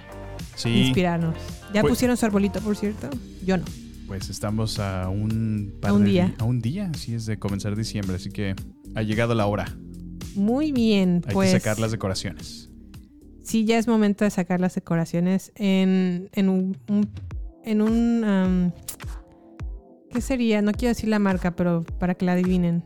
[0.56, 0.70] Sí.
[0.88, 1.36] inspirarnos.
[1.74, 3.10] ¿Ya Pues- pusieron su arbolito, por cierto?
[3.44, 3.66] Yo no.
[4.08, 6.36] Pues estamos a un par A un de día.
[6.39, 8.56] A un día, sí, es de comenzar diciembre, así que
[8.93, 9.66] ha llegado la hora.
[10.36, 12.70] Muy bien, Hay pues que sacar las decoraciones.
[13.41, 17.10] sí, ya es momento de sacar las decoraciones en, en un, un-
[17.64, 18.74] en un
[20.12, 20.62] ¿qué sería?
[20.62, 22.84] No quiero decir la marca, pero para que la adivinen.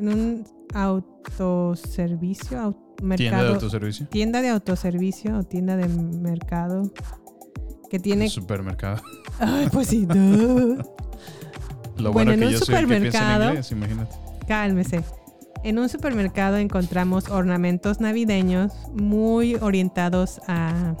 [0.00, 0.44] En un
[0.74, 4.08] autoservicio, au- mercado, ¿Tienda de autoservicio?
[4.08, 6.90] tienda de autoservicio o tienda de mercado
[7.90, 9.02] que tiene Supermercado.
[9.38, 10.06] Ay, pues sí.
[11.96, 14.08] Lo Bueno, bueno, en que un yo soy el que en supermercado- inglés.
[14.46, 15.04] Cálmese.
[15.64, 20.94] En un supermercado encontramos ornamentos navideños muy orientados a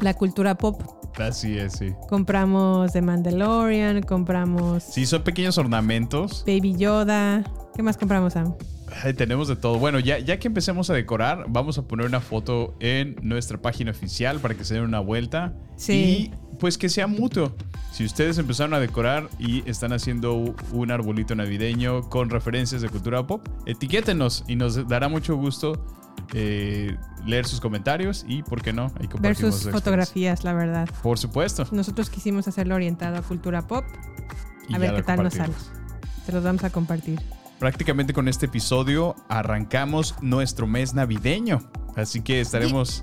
[0.00, 0.80] la cultura pop.
[1.18, 1.92] Así es, sí.
[2.08, 6.44] Compramos The Mandalorian, compramos Sí, son pequeños ornamentos.
[6.46, 7.44] Baby Yoda.
[7.74, 8.54] ¿Qué más compramos, Sam?
[9.02, 9.78] Ay, tenemos de todo.
[9.78, 13.90] Bueno, ya, ya que empecemos a decorar, vamos a poner una foto en nuestra página
[13.90, 15.54] oficial para que se den una vuelta.
[15.76, 15.92] Sí.
[15.92, 17.54] Y pues que sea mutuo.
[17.92, 23.26] Si ustedes empezaron a decorar y están haciendo un arbolito navideño con referencias de cultura
[23.26, 25.84] pop, etiquétenos y nos dará mucho gusto
[26.34, 28.92] eh, leer sus comentarios y, ¿por qué no?
[29.00, 30.88] Ahí Ver sus fotografías, la verdad.
[31.02, 31.66] Por supuesto.
[31.70, 33.84] Nosotros quisimos hacerlo orientado a cultura pop.
[34.72, 35.54] A ver qué tal nos sale.
[36.24, 37.20] Se los vamos a compartir.
[37.58, 41.70] Prácticamente con este episodio arrancamos nuestro mes navideño.
[41.96, 43.02] Así que estaremos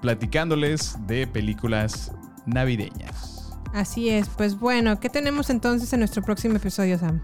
[0.00, 2.10] platicándoles de películas
[2.46, 3.52] navideñas.
[3.74, 4.28] Así es.
[4.30, 7.20] Pues bueno, ¿qué tenemos entonces en nuestro próximo episodio, Sam?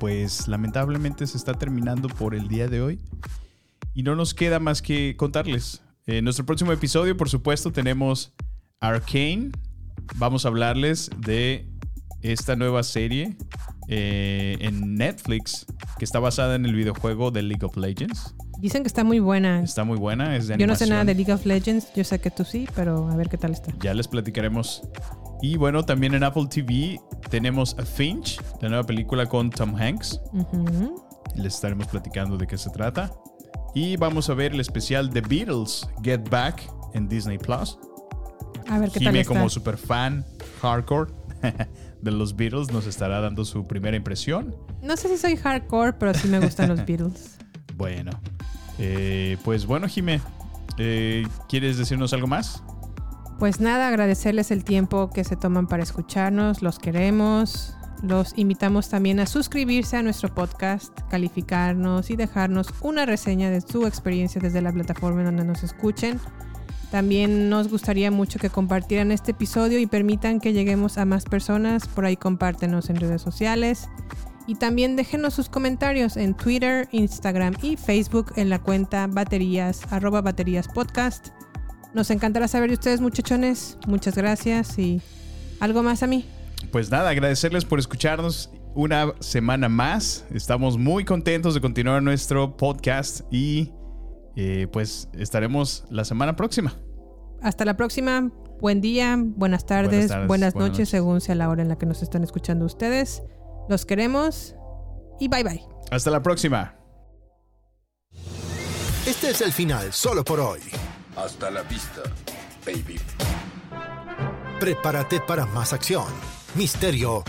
[0.00, 3.00] Pues lamentablemente se está terminando por el día de hoy.
[3.92, 5.82] Y no nos queda más que contarles.
[6.06, 8.32] En nuestro próximo episodio, por supuesto, tenemos
[8.80, 9.50] Arcane.
[10.16, 11.71] Vamos a hablarles de
[12.22, 13.36] esta nueva serie
[13.88, 15.66] eh, en Netflix
[15.98, 18.34] que está basada en el videojuego de League of Legends.
[18.58, 19.62] Dicen que está muy buena.
[19.62, 21.92] Está muy buena, es de Yo no sé nada de League of Legends.
[21.94, 23.72] Yo sé que tú sí, pero a ver qué tal está.
[23.82, 24.82] Ya les platicaremos.
[25.40, 30.20] Y bueno, también en Apple TV tenemos a Finch, la nueva película con Tom Hanks.
[30.32, 31.04] Ujú.
[31.34, 33.12] Les estaremos platicando de qué se trata.
[33.74, 36.62] Y vamos a ver el especial The Beatles Get Back
[36.94, 37.78] en Disney Plus.
[38.68, 39.34] A ver qué tal está.
[39.34, 40.24] como super fan
[40.60, 41.12] hardcore
[42.02, 44.54] de los Beatles, nos estará dando su primera impresión.
[44.82, 47.38] No sé si soy hardcore, pero sí me gustan los Beatles.
[47.76, 48.10] Bueno,
[48.78, 50.20] eh, pues bueno, Jime,
[50.78, 52.62] eh, ¿quieres decirnos algo más?
[53.38, 57.74] Pues nada, agradecerles el tiempo que se toman para escucharnos, los queremos.
[58.02, 63.86] Los invitamos también a suscribirse a nuestro podcast, calificarnos y dejarnos una reseña de su
[63.86, 66.18] experiencia desde la plataforma en donde nos escuchen.
[66.92, 71.88] También nos gustaría mucho que compartieran este episodio y permitan que lleguemos a más personas.
[71.88, 73.88] Por ahí compártenos en redes sociales.
[74.46, 80.20] Y también déjenos sus comentarios en Twitter, Instagram y Facebook en la cuenta baterías, arroba
[80.20, 81.28] baterías podcast.
[81.94, 83.78] Nos encantará saber de ustedes, muchachones.
[83.86, 85.00] Muchas gracias y
[85.60, 86.26] algo más a mí.
[86.72, 90.26] Pues nada, agradecerles por escucharnos una semana más.
[90.34, 93.70] Estamos muy contentos de continuar nuestro podcast y
[94.36, 96.76] eh, pues estaremos la semana próxima.
[97.40, 98.30] Hasta la próxima.
[98.60, 100.88] Buen día, buenas tardes, buenas, tardes, buenas noches, noches.
[100.90, 103.24] según sea la hora en la que nos están escuchando ustedes.
[103.68, 104.54] Los queremos
[105.18, 105.62] y bye bye.
[105.90, 106.76] Hasta la próxima.
[109.04, 110.60] Este es el final solo por hoy.
[111.16, 112.02] Hasta la vista,
[112.64, 113.00] baby.
[114.60, 116.06] Prepárate para más acción,
[116.54, 117.24] misterio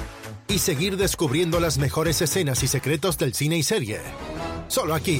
[0.48, 4.02] y seguir descubriendo las mejores escenas y secretos del cine y serie.
[4.68, 5.20] Solo aquí.